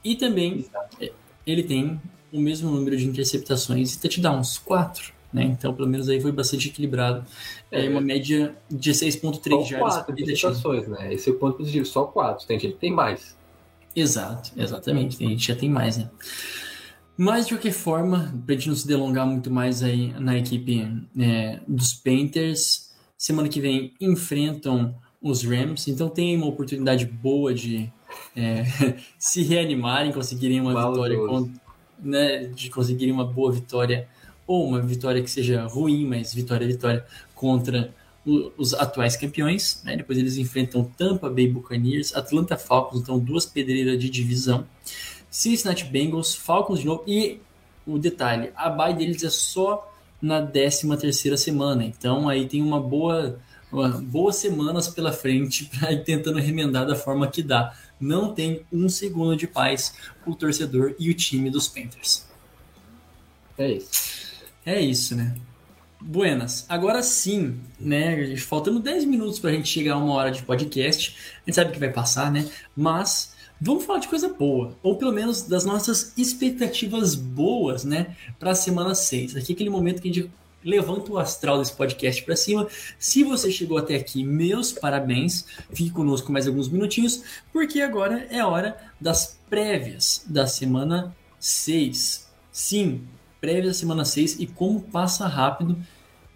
[0.04, 0.66] E também
[1.00, 1.12] é,
[1.46, 2.00] ele tem
[2.32, 5.19] o mesmo número de interceptações e touchdowns, 4.
[5.32, 5.44] Né?
[5.44, 7.24] Então, pelo menos aí foi bastante equilibrado.
[7.70, 11.14] É, uma média de 6.3 jardas por situações, né?
[11.14, 12.46] Esse é o ponto positivo, só 4.
[12.46, 13.36] Tem gente que tem mais.
[13.94, 15.16] Exato, exatamente.
[15.16, 16.10] Tem gente que já tem mais, né?
[17.16, 21.06] Mas, de qualquer forma, para a gente não se delongar muito mais aí na equipe
[21.18, 27.92] é, dos Panthers, semana que vem enfrentam os Rams, então tem uma oportunidade boa de
[28.34, 28.64] é,
[29.18, 31.18] se reanimarem, conseguirem uma vitória,
[31.98, 34.08] né, de conseguirem uma boa vitória
[34.50, 37.94] ou uma vitória que seja ruim, mas vitória vitória contra
[38.58, 39.80] os atuais campeões.
[39.84, 39.96] Né?
[39.96, 44.66] Depois eles enfrentam Tampa Bay Buccaneers, Atlanta Falcons, então duas pedreiras de divisão.
[45.30, 47.40] Cincinnati Bengals, Falcons de novo e
[47.86, 49.88] o detalhe, a bye deles é só
[50.20, 53.38] na 13 terceira semana, então aí tem uma boa
[54.02, 57.72] boas semanas pela frente para ir tentando remendar da forma que dá.
[58.00, 59.94] Não tem um segundo de paz
[60.26, 62.26] o torcedor e o time dos Panthers.
[63.56, 64.29] É isso.
[64.64, 65.34] É isso, né?
[66.00, 66.64] Buenas.
[66.68, 68.36] Agora sim, né?
[68.36, 71.16] Faltando 10 minutos pra gente chegar a uma hora de podcast.
[71.36, 72.48] A gente sabe que vai passar, né?
[72.74, 74.74] Mas vamos falar de coisa boa.
[74.82, 78.16] Ou pelo menos das nossas expectativas boas, né?
[78.38, 79.36] Pra semana 6.
[79.36, 80.30] Aqui é aquele momento que a gente
[80.64, 82.66] levanta o astral desse podcast para cima.
[82.98, 85.46] Se você chegou até aqui, meus parabéns.
[85.72, 92.28] Fique conosco mais alguns minutinhos, porque agora é hora das prévias da semana 6.
[92.52, 93.02] Sim,
[93.40, 95.76] prévias da semana 6 e como passa rápido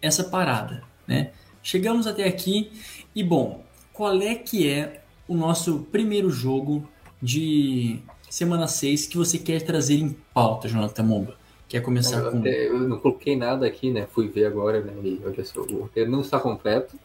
[0.00, 1.30] essa parada, né?
[1.62, 2.70] Chegamos até aqui
[3.14, 6.86] e bom, qual é que é o nosso primeiro jogo
[7.22, 7.98] de
[8.28, 11.36] semana 6 que você quer trazer em pauta, Jonathan Momba?
[11.68, 14.07] Quer começar Eu, com eu não coloquei nada aqui, né?
[14.12, 14.92] Fui ver agora, né?
[15.02, 16.96] E olha só, o roteiro não está completo.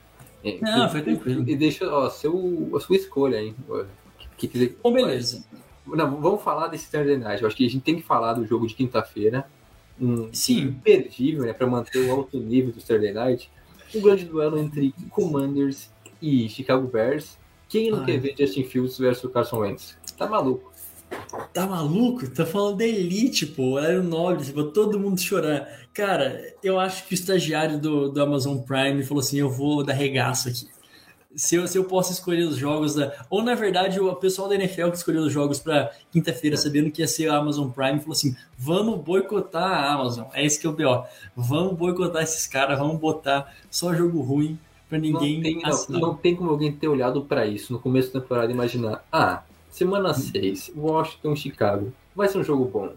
[0.44, 1.44] E- Não, e- foi tranquilo.
[1.50, 3.56] E deixa ó, seu, a sua escolha, hein?
[4.38, 5.44] Que, que, que- Bom, beleza.
[5.88, 7.42] Não, vamos falar desse Thursday Night.
[7.42, 9.46] Eu acho que a gente tem que falar do jogo de quinta-feira.
[10.00, 10.62] Um Sim.
[10.62, 11.54] imperdível, né?
[11.54, 13.52] Para manter o alto nível do Thursday Night.
[13.94, 15.90] Um grande duelo entre Commanders
[16.22, 17.38] e Chicago Bears.
[17.68, 18.06] Quem não Ai.
[18.06, 19.98] quer ver Justin Fields versus Carson Wentz?
[20.18, 20.72] Tá maluco.
[21.54, 22.30] Tá maluco?
[22.30, 23.74] Tá falando da elite, pô.
[23.74, 25.68] Horário nobre, tipo, todo mundo chorar.
[25.94, 29.94] Cara, eu acho que o estagiário do, do Amazon Prime falou assim: eu vou dar
[29.94, 30.68] regaço aqui.
[31.36, 33.14] Se eu, se eu posso escolher os jogos da.
[33.30, 37.02] Ou na verdade, o pessoal da NFL que escolheu os jogos pra quinta-feira, sabendo que
[37.02, 40.26] ia ser a Amazon Prime, falou assim: vamos boicotar a Amazon.
[40.34, 41.08] É esse que é o pior.
[41.36, 44.58] Vamos boicotar esses caras, vamos botar só jogo ruim
[44.90, 48.12] pra ninguém não, tem, não, não tem como alguém ter olhado para isso no começo
[48.12, 51.94] da temporada e imaginar: ah, semana 6, Washington, Chicago.
[52.16, 52.92] Vai ser um jogo bom.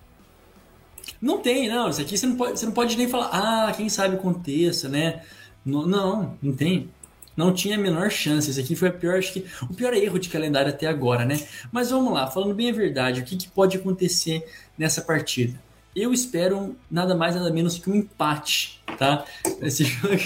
[1.20, 1.88] Não tem, não.
[1.88, 5.22] Isso aqui você não pode, você não pode nem falar, ah, quem sabe aconteça, né?
[5.64, 6.88] Não, não, não tem.
[7.36, 8.50] Não tinha a menor chance.
[8.50, 11.40] Esse aqui foi a pior, acho que o pior erro de calendário até agora, né?
[11.70, 14.44] Mas vamos lá, falando bem a verdade, o que, que pode acontecer
[14.76, 15.58] nessa partida?
[15.94, 19.24] Eu espero nada mais, nada menos que um empate, tá?
[19.60, 20.16] Esse jogo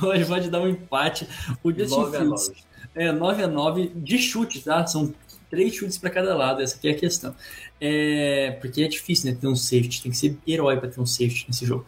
[0.00, 1.26] pode, pode dar um empate.
[1.62, 2.62] O Justin 9 a Fields 9.
[2.94, 4.86] é 9 a 9 de chute, tá?
[4.86, 5.14] São
[5.50, 7.34] três chutes para cada lado, essa aqui é a questão.
[7.80, 11.06] É, porque é difícil, né, ter um safety, tem que ser herói para ter um
[11.06, 11.86] safety nesse jogo.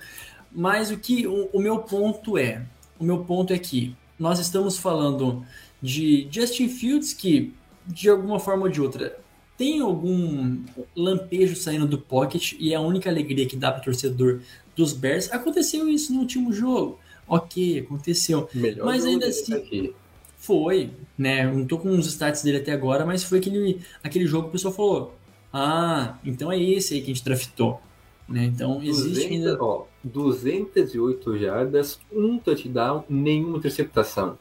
[0.51, 2.63] Mas o que o, o meu ponto é,
[2.99, 5.45] o meu ponto é que nós estamos falando
[5.83, 7.53] de Justin Fields que
[7.87, 9.19] de alguma forma ou de outra
[9.57, 10.63] tem algum
[10.95, 14.41] lampejo saindo do pocket e é a única alegria que dá para torcedor
[14.77, 15.31] dos Bears.
[15.33, 16.99] Aconteceu isso no último jogo.
[17.29, 18.49] OK, aconteceu.
[18.55, 19.95] Melhor Mas ainda assim- aqui.
[20.39, 21.47] Foi, né?
[21.53, 24.53] Não tô com os stats dele até agora, mas foi aquele, aquele jogo que o
[24.53, 25.15] pessoal falou:
[25.53, 27.79] Ah, então é esse aí que a gente draftou.
[28.27, 28.45] Né?
[28.45, 29.63] Então existe 200, ainda.
[29.63, 34.39] ó, 208 jardas, um touchdown, nenhuma interceptação.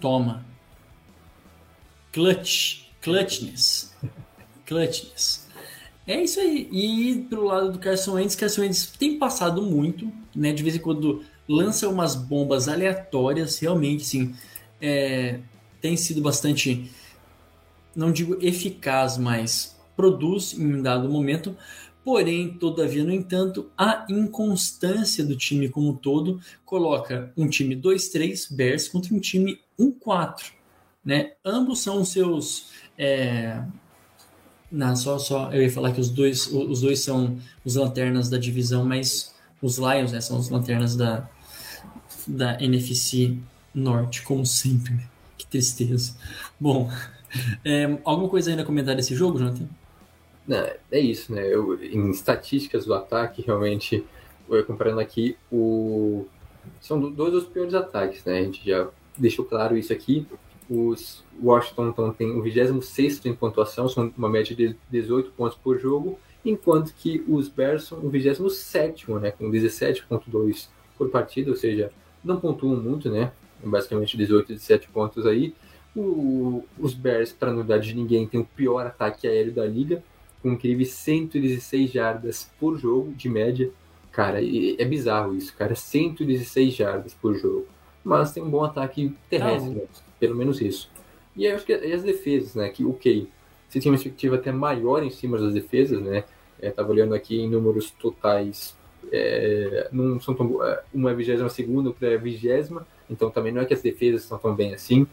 [0.00, 0.44] Toma.
[2.12, 2.86] Clutch.
[3.00, 3.94] Clutchness.
[4.66, 5.48] Clutchness.
[6.06, 6.68] É isso aí.
[6.72, 10.52] E pelo lado do Carson Wentz, Carson Wentz tem passado muito, né?
[10.52, 14.34] De vez em quando lança umas bombas aleatórias, realmente, sim.
[14.80, 15.40] É,
[15.80, 16.90] tem sido bastante,
[17.94, 21.56] não digo eficaz, mas produz em um dado momento.
[22.04, 28.54] Porém, todavia, no entanto, a inconstância do time como um todo coloca um time 2-3
[28.54, 30.52] Bears contra um time 1-4.
[31.04, 31.32] Né?
[31.44, 32.68] Ambos são seus.
[32.96, 33.62] É...
[34.72, 38.38] Não, só, só eu ia falar que os dois, os dois são os lanternas da
[38.38, 41.28] divisão, mas os Lions né, são os lanternas da,
[42.26, 43.36] da NFC
[43.74, 44.94] Norte, como sempre.
[44.94, 45.08] Né?
[45.36, 46.16] Que tristeza.
[46.58, 46.90] Bom,
[47.64, 49.68] é, alguma coisa ainda comentar desse jogo, Jonathan?
[50.46, 50.58] Não,
[50.90, 51.46] é isso, né?
[51.46, 54.04] Eu, em estatísticas do ataque, realmente,
[54.48, 56.26] eu comparando aqui, o...
[56.80, 58.38] são do- dois dos piores ataques, né?
[58.38, 60.26] A gente já deixou claro isso aqui.
[60.68, 65.78] Os Washington então, tem o 26 em pontuação, são uma média de 18 pontos por
[65.78, 69.30] jogo, enquanto que os Bears são o 27, né?
[69.32, 71.92] Com 17,2 por partida, ou seja,
[72.24, 73.32] não pontuam muito, né?
[73.62, 75.54] Basicamente 18, 17 pontos aí.
[75.94, 80.02] O- os Bears, para novidade de ninguém, tem o pior ataque aéreo da liga,
[80.42, 83.70] com incríveis 116 jardas por jogo, de média.
[84.12, 85.74] Cara, é bizarro isso, cara.
[85.74, 87.66] 116 jardas por jogo.
[88.02, 89.82] Mas tem um bom ataque terrestre, Ah, né?
[90.18, 90.90] pelo menos isso.
[91.36, 92.68] E eu acho que as defesas, né?
[92.70, 93.28] Que, ok,
[93.68, 96.24] você tinha uma expectativa até maior em cima das defesas, né?
[96.60, 98.76] É, tava olhando aqui em números totais,
[99.12, 102.48] é, não são tão é, uma é a 22 outra é a 20
[103.08, 105.06] então também não é que as defesas estão tão bem assim.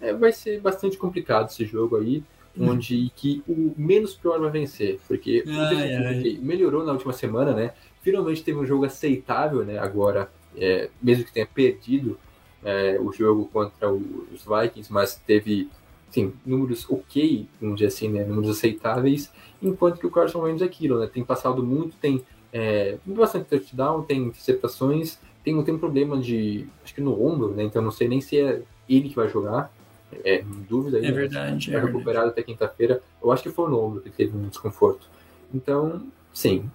[0.00, 2.22] É, vai ser bastante complicado esse jogo aí.
[2.58, 6.32] Onde que o menos pior vai vencer, porque Ai, ai.
[6.42, 7.74] melhorou na última semana, né?
[8.02, 9.78] Finalmente teve um jogo aceitável, né?
[9.78, 12.18] Agora, é, mesmo que tenha perdido
[12.62, 15.70] é, o jogo contra o- os Vikings, mas teve
[16.10, 18.24] sim, números ok, vamos dizer assim, né?
[18.24, 19.32] Números aceitáveis,
[19.62, 21.06] enquanto que o Carson Wentz é aquilo, né?
[21.06, 26.66] Tem passado muito, tem É, bastante touchdown, tem interceptações, tem, tem um problema de.
[26.82, 27.64] Acho que no ombro, né?
[27.64, 29.75] Então não sei nem se é ele que vai jogar.
[30.24, 31.04] É, em dúvida aí.
[31.04, 31.12] É né?
[31.12, 31.66] verdade.
[31.66, 33.00] Está É recuperado até quinta-feira.
[33.22, 35.08] Eu acho que foi no ombro que teve um desconforto.
[35.54, 36.70] Então, sim,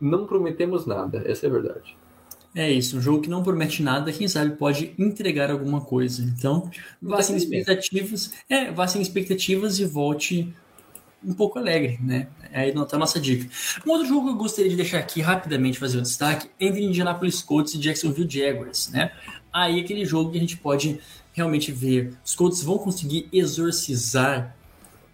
[0.00, 1.96] não prometemos nada, essa é a verdade.
[2.54, 6.22] É isso, um jogo que não promete nada, quem sabe pode entregar alguma coisa.
[6.22, 6.68] Então,
[7.00, 8.32] vá sem expectativas.
[8.48, 10.52] É, vá sem expectativas e volte
[11.24, 12.28] um pouco alegre, né?
[12.52, 13.48] Aí tá a nossa dica.
[13.86, 16.82] Um outro jogo que eu gostaria de deixar aqui rapidamente fazer o destaque é entre
[16.82, 19.12] Indianapolis Colts e Jacksonville Jaguars, né?
[19.52, 20.98] Aí aquele jogo que a gente pode
[21.32, 22.14] realmente ver.
[22.24, 24.56] Os Colts vão conseguir exorcizar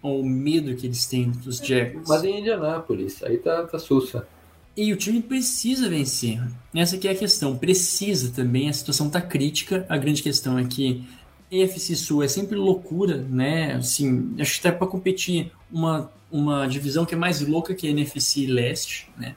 [0.01, 2.07] o medo que eles têm dos Jaguars.
[2.07, 4.27] Mas em Indianápolis, aí tá, tá sussa.
[4.75, 6.39] E o time precisa vencer.
[6.73, 7.57] Essa aqui é a questão.
[7.57, 8.69] Precisa também.
[8.69, 9.85] A situação tá crítica.
[9.89, 11.03] A grande questão é que
[11.49, 13.73] EFC Sul é sempre loucura, né?
[13.73, 17.89] Assim, acho que tá para competir uma, uma divisão que é mais louca que a
[17.89, 19.35] NFC Leste, né?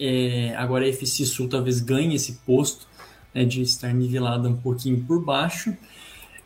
[0.00, 2.88] É, agora a EFC Sul talvez ganhe esse posto
[3.34, 5.76] né, de estar nivelada um pouquinho por baixo.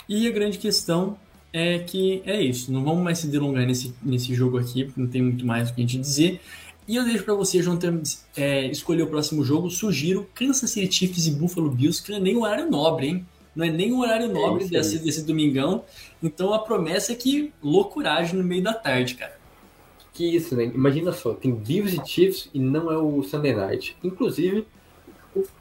[0.09, 1.18] E a grande questão
[1.53, 2.72] é que é isso.
[2.72, 5.74] Não vamos mais se delongar nesse, nesse jogo aqui, porque não tem muito mais o
[5.74, 6.41] que a gente dizer.
[6.86, 8.01] E eu deixo para você, Jonathan,
[8.34, 9.70] é, escolher o próximo jogo.
[9.70, 13.26] Sugiro Kansas City Chiefs e Buffalo Bills, que não é nem um horário nobre, hein?
[13.55, 15.84] Não é nem um horário nobre isso desse, desse domingão.
[16.22, 19.36] Então a promessa é que loucuragem no meio da tarde, cara.
[20.14, 20.64] Que isso, né?
[20.64, 23.97] Imagina só, tem Bills e Chiefs e não é o Sunday Night.
[24.03, 24.66] Inclusive, o-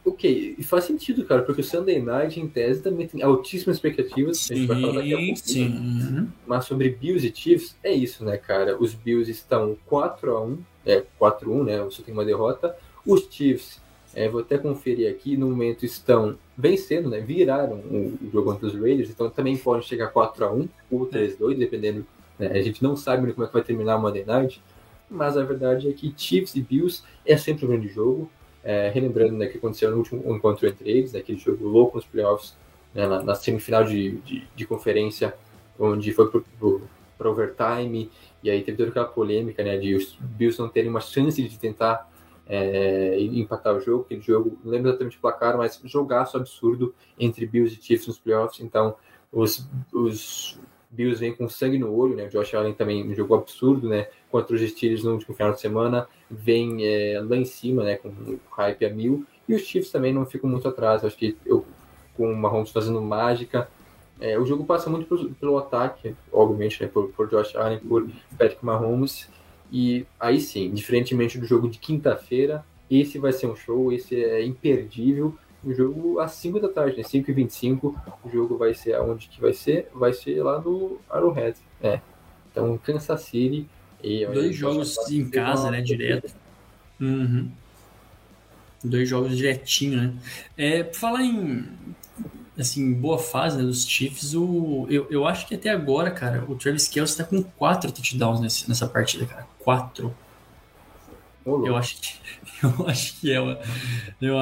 [0.05, 4.49] ok, e faz sentido, cara, porque o Sunday Night, em tese, também tem altíssimas expectativas.
[4.49, 5.39] a gente vai falar daqui a Sim, pouco.
[5.43, 6.27] sim.
[6.45, 8.77] Mas sobre Bills e Chiefs, é isso, né, cara?
[8.81, 11.87] Os Bills estão 4x1, é 4x1, né?
[11.89, 12.75] Só tem uma derrota.
[13.05, 13.79] Os Chiefs,
[14.13, 17.19] é, vou até conferir aqui, no momento estão vencendo, né?
[17.19, 22.05] Viraram o, o jogo contra os Raiders, então também podem chegar 4x1 ou 3x2, dependendo.
[22.39, 22.47] né?
[22.47, 24.61] A gente não sabe como é que vai terminar o Monday Night,
[25.09, 28.29] mas a verdade é que Chiefs e Bills é sempre um grande jogo.
[28.69, 32.05] É, relembrando né, que aconteceu no último encontro entre eles, né, aquele jogo louco nos
[32.05, 32.53] playoffs,
[32.93, 35.33] né, na, na semifinal de, de, de conferência,
[35.79, 36.81] onde foi pro
[37.17, 38.11] overtime,
[38.43, 41.57] e aí teve toda aquela polêmica né, de os Bills não terem uma chance de
[41.57, 42.11] tentar
[42.45, 47.45] é, empatar o jogo, aquele jogo, não lembro exatamente o placar, mas jogaço absurdo entre
[47.45, 48.97] Bills e Chiefs nos playoffs, então
[49.31, 50.59] os, os
[50.89, 54.07] Bills vêm com sangue no olho, né, o Josh Allen também um jogo absurdo, né,
[54.31, 58.11] contra os Steelers no último final de semana, vem é, lá em cima, né, com
[58.51, 61.65] hype a mil, e os Chiefs também não ficam muito atrás, acho que eu,
[62.15, 63.69] com o Mahomes fazendo mágica,
[64.19, 68.07] é, o jogo passa muito pelo, pelo ataque, obviamente, né, por, por Josh Allen, por
[68.37, 69.29] Patrick Mahomes,
[69.71, 74.43] e aí sim, diferentemente do jogo de quinta-feira, esse vai ser um show, esse é
[74.45, 78.93] imperdível, o jogo às 5 da tarde, né, 5 e 25 o jogo vai ser
[78.93, 79.89] aonde que vai ser?
[79.93, 81.99] Vai ser lá no Arrowhead, é.
[82.51, 83.67] Então, Kansas City
[84.03, 84.25] e...
[84.25, 86.33] Dois jogos em casa, né, direto.
[86.99, 87.49] Uhum.
[88.83, 90.13] Dois jogos direitinho, né?
[90.55, 91.65] É, por falar em
[92.59, 96.55] assim, boa fase né, dos Chiefs, o, eu, eu acho que até agora, cara, o
[96.55, 99.47] Travis Kelce tá com quatro touchdowns nesse, nessa partida, cara.
[99.59, 100.13] Quatro.
[101.65, 102.13] Eu acho que,
[102.63, 103.59] eu acho que é, uma,
[104.21, 104.39] eu,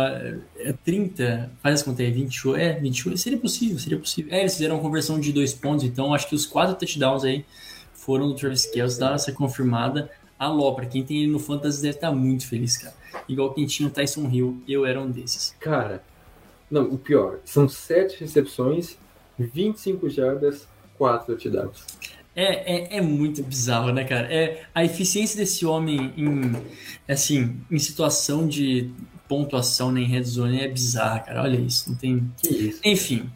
[0.57, 4.33] é 30, faz as contas aí, 28, é, 28, seria possível, seria possível.
[4.33, 7.45] É, eles fizeram uma conversão de dois pontos, então acho que os quatro touchdowns aí
[7.93, 10.09] foram do Travis Kelce, dá essa confirmada.
[10.37, 12.93] Alô, pra quem tem ele no Fantasy deve estar muito feliz, cara.
[13.29, 15.55] Igual quem tinha o Tyson Hill, eu era um desses.
[15.59, 16.03] Cara,
[16.69, 18.97] não, o pior, são sete recepções,
[19.37, 21.85] 25 jardas, 4 touchdowns.
[22.36, 24.27] É, é, é muito bizarro, né, cara?
[24.33, 26.53] É, a eficiência desse homem em,
[27.07, 28.91] assim, em situação de
[29.27, 31.43] pontuação né, em red zone é bizarra, cara.
[31.43, 32.31] Olha isso, não tem...
[32.43, 32.79] Isso.
[32.83, 33.29] Enfim,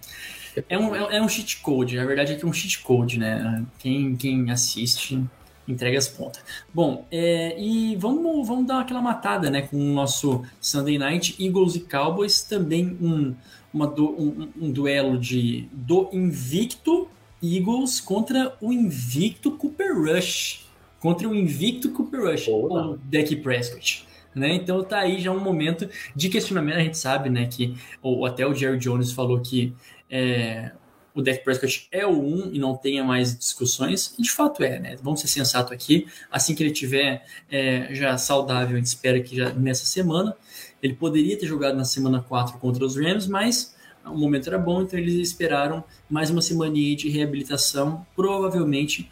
[0.68, 1.98] é um, é é um cheat code.
[1.98, 3.66] A verdade é que é um cheat code, né?
[3.80, 5.24] Quem, quem assiste
[5.68, 6.44] entrega as pontas.
[6.74, 11.76] Bom, é, e vamos, vamos dar aquela matada, né, com o nosso Sunday Night Eagles
[11.76, 13.36] e Cowboys, também um,
[13.74, 17.08] uma du- um, um duelo de do invicto
[17.42, 20.66] Eagles contra o invicto Cooper Rush,
[21.00, 22.94] contra o invicto Cooper Rush, não.
[22.94, 24.08] o Dak Prescott.
[24.36, 24.54] Né?
[24.56, 26.78] Então tá aí já um momento de questionamento.
[26.78, 29.74] A gente sabe né, que ou até o Jerry Jones falou que
[30.10, 30.72] é,
[31.14, 34.14] o Dak Prescott é o 1 e não tenha mais discussões.
[34.18, 34.96] E de fato é, né?
[35.02, 36.08] Vamos ser sensato aqui.
[36.32, 40.36] Assim que ele tiver é, já saudável, a gente espera que já nessa semana.
[40.82, 43.76] Ele poderia ter jogado na semana 4 contra os Rams, mas
[44.06, 48.06] o momento era bom, então eles esperaram mais uma semaninha de reabilitação.
[48.16, 49.10] Provavelmente.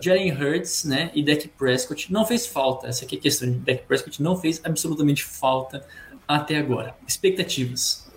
[0.00, 2.86] Jalen Hurts né, e Dak Prescott não fez falta.
[2.86, 3.50] Essa aqui é a questão.
[3.64, 5.84] Dak Prescott não fez absolutamente falta
[6.26, 6.94] até agora.
[7.06, 8.10] Expectativas.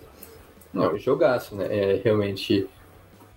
[0.72, 1.66] Não, jogaço, né?
[1.68, 2.68] É, realmente,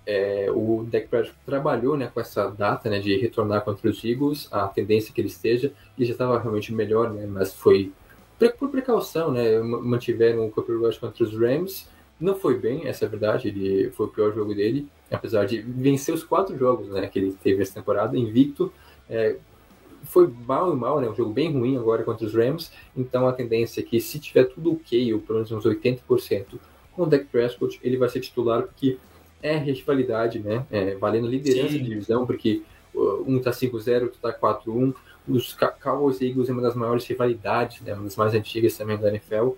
[0.06, 4.48] é, o Dak Prescott trabalhou né, com essa data né, de retornar contra os Eagles,
[4.52, 7.26] a tendência que ele esteja, ele já estava realmente melhor, né?
[7.26, 7.92] Mas foi
[8.58, 11.88] por precaução, né, mantiveram o Cooper Rush contra os Rams.
[12.24, 15.60] Não foi bem, essa é a verdade, ele foi o pior jogo dele, apesar de
[15.60, 18.72] vencer os quatro jogos né, que ele teve essa temporada, invicto.
[19.10, 19.36] É,
[20.04, 23.32] foi mal e mal, né, um jogo bem ruim agora contra os Rams, então a
[23.34, 26.46] tendência é que se tiver tudo ok, ou pelo menos uns 80%,
[26.92, 28.96] com o Dak Prescott, ele vai ser titular, porque
[29.42, 31.82] é rivalidade, né, é, valendo liderança Sim.
[31.82, 32.62] de divisão, porque
[32.94, 34.94] uh, um tá 5-0, outro tá 4-1,
[35.28, 38.96] os Cowboys e Eagles é uma das maiores rivalidades, né, uma das mais antigas também
[38.96, 39.50] da NFL.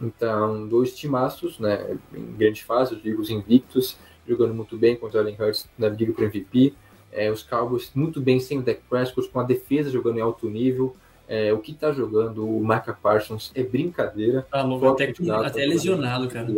[0.00, 3.96] Então, dois timaços, né, em grande fase, os Eagles invictos,
[4.26, 6.74] jogando muito bem contra o Allen Hurts na briga para MVP.
[7.12, 10.48] É, os Cowboys muito bem sem o Dak Prescott, com a defesa jogando em alto
[10.48, 10.96] nível.
[11.28, 14.46] É, o que tá jogando o Micah Parsons é brincadeira.
[14.50, 15.12] Tá louco, até,
[15.44, 16.48] até lesionado, cara.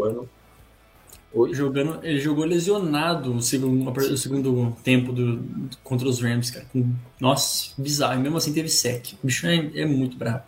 [1.35, 1.55] Oi?
[1.55, 5.43] Jogando, ele jogou lesionado o segundo, o segundo tempo do,
[5.83, 6.67] contra os Rams, cara.
[7.19, 8.19] Nossa, bizarro.
[8.19, 9.15] E mesmo assim teve sec.
[9.23, 10.45] O bicho é, é muito brabo.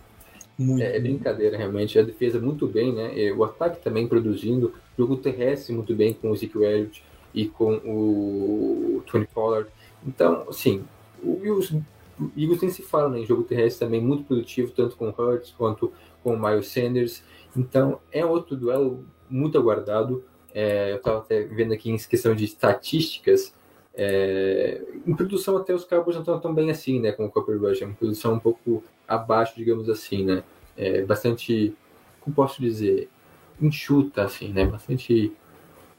[0.58, 0.82] Muito.
[0.82, 1.98] É, é brincadeira, realmente.
[1.98, 3.32] A defesa muito bem, né?
[3.32, 4.72] O ataque também produzindo.
[4.96, 9.68] Jogo terrestre muito bem com o Ezekiel Elliott e com o Tony Pollard.
[10.06, 10.84] Então, assim,
[11.22, 11.72] o Eagles,
[12.20, 13.20] o Eagles nem se fala, né?
[13.20, 15.92] Em jogo terrestre também muito produtivo, tanto com o Hurts quanto
[16.22, 17.22] com o Miles Sanders.
[17.56, 20.22] Então, é outro duelo muito aguardado.
[20.54, 23.52] É, eu estava até vendo aqui em questão de estatísticas.
[23.96, 27.12] É, em produção até os Cowboys não estão tão bem assim, né?
[27.12, 27.82] Com o Copper Rush.
[27.82, 30.42] É uma produção um pouco abaixo, digamos assim, né?
[30.76, 31.74] É bastante,
[32.20, 33.08] como posso dizer,
[33.60, 34.66] enxuta, assim, né?
[34.66, 35.32] Bastante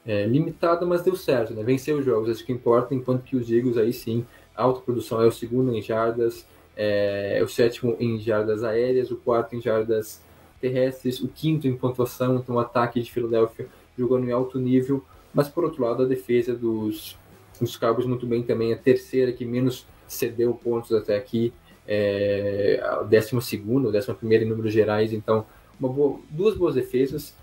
[0.04, 1.62] é, limitada, mas deu certo, né?
[1.62, 5.26] Venceu os jogos, acho que importa, enquanto que os Eagles aí sim, alta produção é
[5.26, 10.20] o segundo em jardas, é, o sétimo em jardas aéreas, o quarto em jardas
[10.60, 13.66] terrestres, o quinto em pontuação, então o ataque de Filadélfia
[13.96, 17.18] jogando em alto nível, mas por outro lado a defesa dos,
[17.64, 21.52] dos Cowboys muito bem também, a terceira que menos cedeu pontos até aqui,
[21.86, 25.46] é, a décima segunda, a décima primeira em números gerais, então
[25.78, 27.34] boa- duas boas defesas,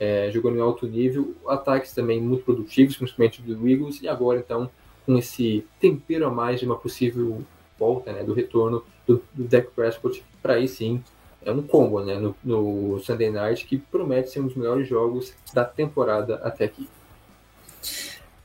[0.00, 4.70] é, jogando em alto nível, ataques também muito produtivos, principalmente do Eagles, e agora então
[5.06, 7.42] com esse tempero a mais de uma possível
[7.78, 11.02] volta, né, do retorno do, do Dak Prescott, para aí sim
[11.44, 15.34] é um combo, né, no, no Sunday Night que promete ser um dos melhores jogos
[15.52, 16.88] da temporada até aqui.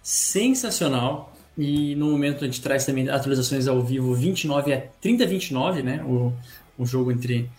[0.07, 1.33] Sensacional.
[1.57, 5.83] E no momento a gente traz também atualizações ao vivo 29 a 30 a 29,
[5.83, 6.01] né?
[6.05, 6.31] O,
[6.77, 7.49] o jogo entre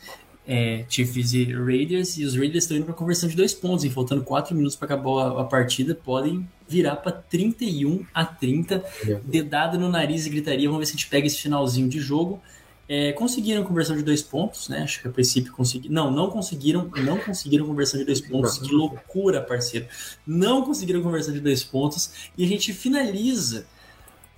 [0.46, 2.16] é, Chiefs e Raiders.
[2.16, 4.86] E os Raiders estão indo para conversão de dois pontos, e faltando 4 minutos para
[4.86, 8.82] acabar a, a partida, podem virar para 31 a 30.
[9.24, 10.68] Dedada no nariz e gritaria.
[10.68, 12.40] Vamos ver se a gente pega esse finalzinho de jogo.
[12.88, 14.82] É, conseguiram conversão de dois pontos, né?
[14.82, 15.94] Acho que a princípio conseguiram.
[15.94, 16.90] Não, não conseguiram.
[16.96, 18.58] Não conseguiram conversão de dois pontos.
[18.58, 19.86] Que loucura, parceiro.
[20.26, 22.30] Não conseguiram conversão de dois pontos.
[22.36, 23.66] E a gente finaliza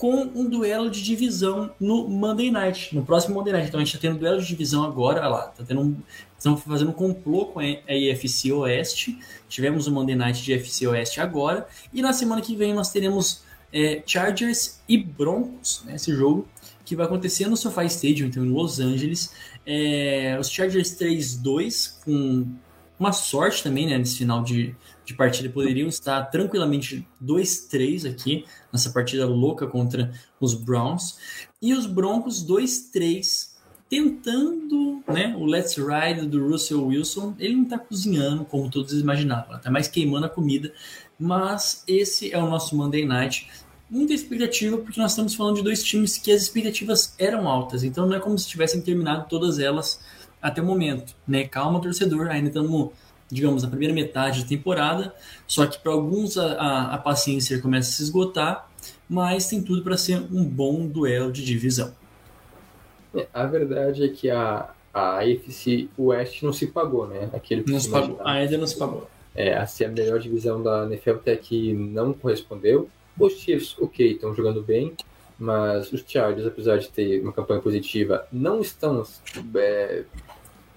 [0.00, 3.68] com um duelo de divisão no Monday Night, no próximo Monday Night.
[3.68, 5.96] Então a gente está tendo um duelo de divisão agora, olha lá, tá tendo um,
[6.38, 9.18] estamos fazendo um complô com a AFC Oeste.
[9.46, 11.68] Tivemos o Monday Night de AFC Oeste agora.
[11.92, 16.48] E na semana que vem nós teremos é, Chargers e Broncos, né, esse jogo
[16.90, 19.32] que vai acontecer no SoFi Stadium, então em Los Angeles.
[19.64, 22.44] É, os Chargers 3-2, com
[22.98, 24.74] uma sorte também né, nesse final de,
[25.04, 31.16] de partida, poderiam estar tranquilamente 2-3 aqui, nessa partida louca contra os Browns.
[31.62, 33.50] E os Broncos 2-3,
[33.88, 37.36] tentando né, o Let's Ride do Russell Wilson.
[37.38, 40.72] Ele não está cozinhando como todos imaginavam, está mais queimando a comida.
[41.16, 43.48] Mas esse é o nosso Monday Night
[43.90, 48.06] muita expectativa, porque nós estamos falando de dois times que as expectativas eram altas, então
[48.06, 50.00] não é como se tivessem terminado todas elas
[50.40, 51.46] até o momento, né?
[51.46, 52.90] Calma, torcedor, ainda estamos,
[53.30, 55.14] digamos, na primeira metade da temporada,
[55.46, 58.70] só que para alguns a, a, a, paciência começa a se esgotar,
[59.08, 61.92] mas tem tudo para ser um bom duelo de divisão.
[63.14, 67.28] É, a verdade é que a, a AFC West não se pagou, né?
[67.32, 69.10] Aquele não se pagou, ainda não se pagou.
[69.34, 72.88] É, a ser a melhor divisão da NFL até aqui não correspondeu.
[73.20, 74.94] Os Chiefs, ok, estão jogando bem,
[75.38, 79.04] mas os Chargers, apesar de ter uma campanha positiva, não estão.
[79.56, 80.04] É,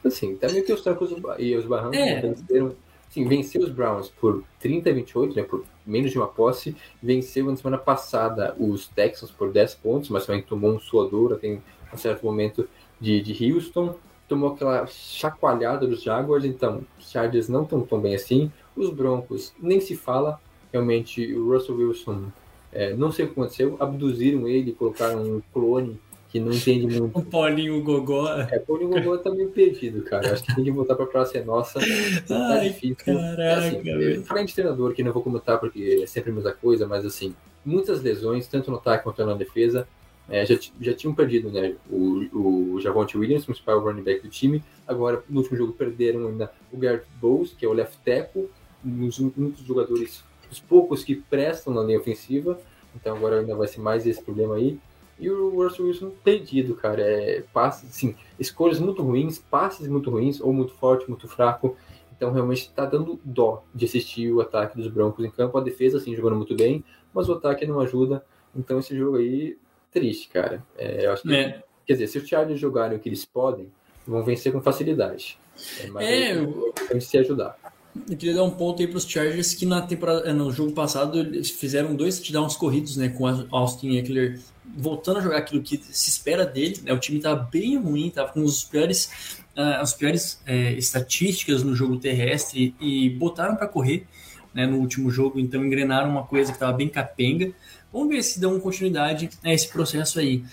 [0.05, 1.97] assim, também tem os trancos e os barrancos.
[1.97, 2.21] É.
[2.21, 2.75] Venceram,
[3.09, 6.75] sim, venceu os Browns por 30 a 28, né, por menos de uma posse.
[7.01, 11.61] Venceu na semana passada os Texans por 10 pontos, mas também tomou um suador tem
[11.93, 12.67] um certo momento
[12.99, 13.95] de, de Houston.
[14.27, 18.51] Tomou aquela chacoalhada dos Jaguars, então os Chargers não estão tão bem assim.
[18.75, 20.39] Os Broncos nem se fala,
[20.74, 22.26] realmente o Russell Wilson,
[22.71, 25.99] é, não sei o que aconteceu, abduziram ele, colocaram um clone
[26.30, 27.17] que não entende muito.
[27.17, 28.28] O Paulinho Gogó.
[28.28, 30.34] É, o Paulinho Gogó tá meio perdido, cara.
[30.34, 31.80] Acho que tem que voltar pra Praça é Nossa.
[32.28, 32.95] Tá Ai, difícil.
[33.05, 36.88] Caraca, assim, Falando de treinador, que não vou comentar porque é sempre a mesma coisa,
[36.88, 39.88] mas assim, muitas lesões, tanto no ataque quanto na defesa.
[40.30, 44.63] É, já, já tinham perdido né, o, o Javonte Williams, principal running back do time.
[44.88, 48.49] Agora, no último jogo, perderam ainda o Garrett Bowles, que é o left tackle,
[48.86, 50.24] um dos, um dos jogadores,
[50.54, 52.60] os poucos que prestam na linha ofensiva.
[52.95, 54.80] Então agora ainda vai ser mais esse problema aí.
[55.20, 57.01] E o Russell Wilson perdido, cara.
[57.01, 61.76] É, passes, assim, escolhas muito ruins, passes muito ruins, ou muito forte, muito fraco.
[62.16, 65.58] Então realmente está dando dó de assistir o ataque dos Broncos em campo.
[65.58, 66.84] A defesa, assim, jogando muito bem,
[67.14, 68.24] mas o ataque não ajuda.
[68.56, 69.58] Então esse jogo aí,
[69.91, 70.64] triste, cara.
[70.78, 71.64] É, eu acho que, É.
[71.86, 73.70] Quer dizer, se os Chargers jogarem o que eles podem,
[74.08, 75.38] vão vencer com facilidade.
[75.82, 77.58] É, mas É, eu- tem que se ajudar.
[77.95, 80.71] Eu queria dar um ponto aí para os Chargers que na temporada, eh, no jogo
[80.71, 84.39] passado eles fizeram dois touchdowns corridos, né, com Austin Eckler
[84.75, 86.79] voltando a jogar aquilo que se espera dele.
[86.83, 91.63] Né, o time estava bem ruim, estava com os piores, ah, as piores eh, estatísticas
[91.63, 94.07] no jogo terrestre e botaram para correr
[94.53, 97.51] né, no último jogo, então engrenaram uma coisa que estava bem capenga.
[97.91, 100.43] Vamos ver se dão continuidade a esse processo aí.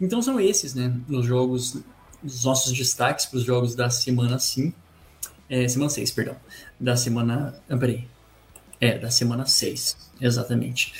[0.00, 1.76] Então são esses, né, os jogos,
[2.24, 4.76] os nossos destaques para os jogos da semana 5.
[5.48, 6.36] É, semana 6, perdão.
[6.80, 7.54] Da semana.
[7.68, 8.08] Ah, peraí.
[8.80, 10.94] É, da semana 6, exatamente.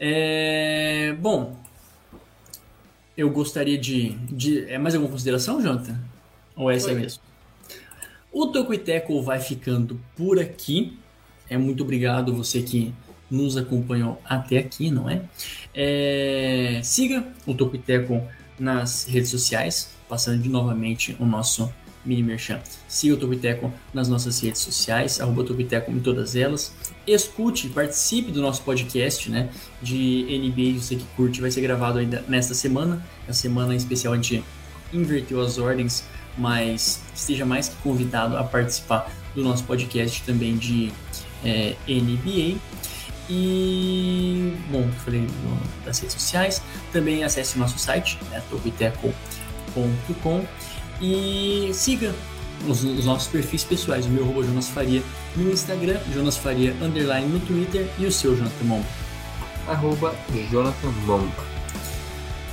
[0.00, 1.56] É, bom,
[3.16, 4.64] eu gostaria de, de.
[4.64, 6.00] É mais alguma consideração, Jonathan?
[6.56, 7.00] Ou essa é Oi.
[7.00, 7.22] mesmo?
[8.32, 10.98] O Toco e Teco vai ficando por aqui.
[11.48, 12.94] É muito obrigado você que
[13.30, 15.22] nos acompanhou até aqui, não é?
[15.74, 18.22] É, siga o Toco e Teco
[18.58, 21.72] nas redes sociais, passando de novamente o nosso
[22.04, 22.60] mini merchan.
[22.88, 26.72] Siga o Topiteco nas nossas redes sociais, arroba Topiteco em todas elas.
[27.06, 29.48] Escute, participe do nosso podcast, né?
[29.80, 33.04] De NBA, você que curte, vai ser gravado ainda nesta semana.
[33.28, 34.44] A semana em especial a gente
[34.92, 36.04] inverteu as ordens,
[36.36, 40.92] mas esteja mais que convidado a participar do nosso podcast também de
[41.44, 42.58] é, NBA.
[43.30, 45.26] E, bom, falei
[45.84, 46.62] das redes sociais.
[46.92, 50.44] Também acesse o nosso site, né, topiteco.com
[51.02, 52.14] e siga
[52.66, 55.02] os, os nossos perfis pessoais, o meu arroba Jonas Faria
[55.36, 58.86] no Instagram, Jonas Faria underline no Twitter e o seu Jonathan Momba.
[59.66, 60.14] Arroba
[60.50, 61.52] Jonathan Momba.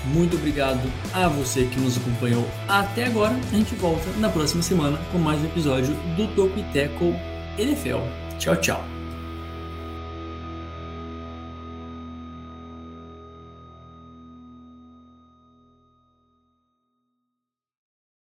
[0.06, 3.36] Muito obrigado a você que nos acompanhou até agora.
[3.52, 7.14] A gente volta na próxima semana com mais um episódio do Toco e Teco
[7.58, 8.00] NFL.
[8.38, 8.99] Tchau, tchau.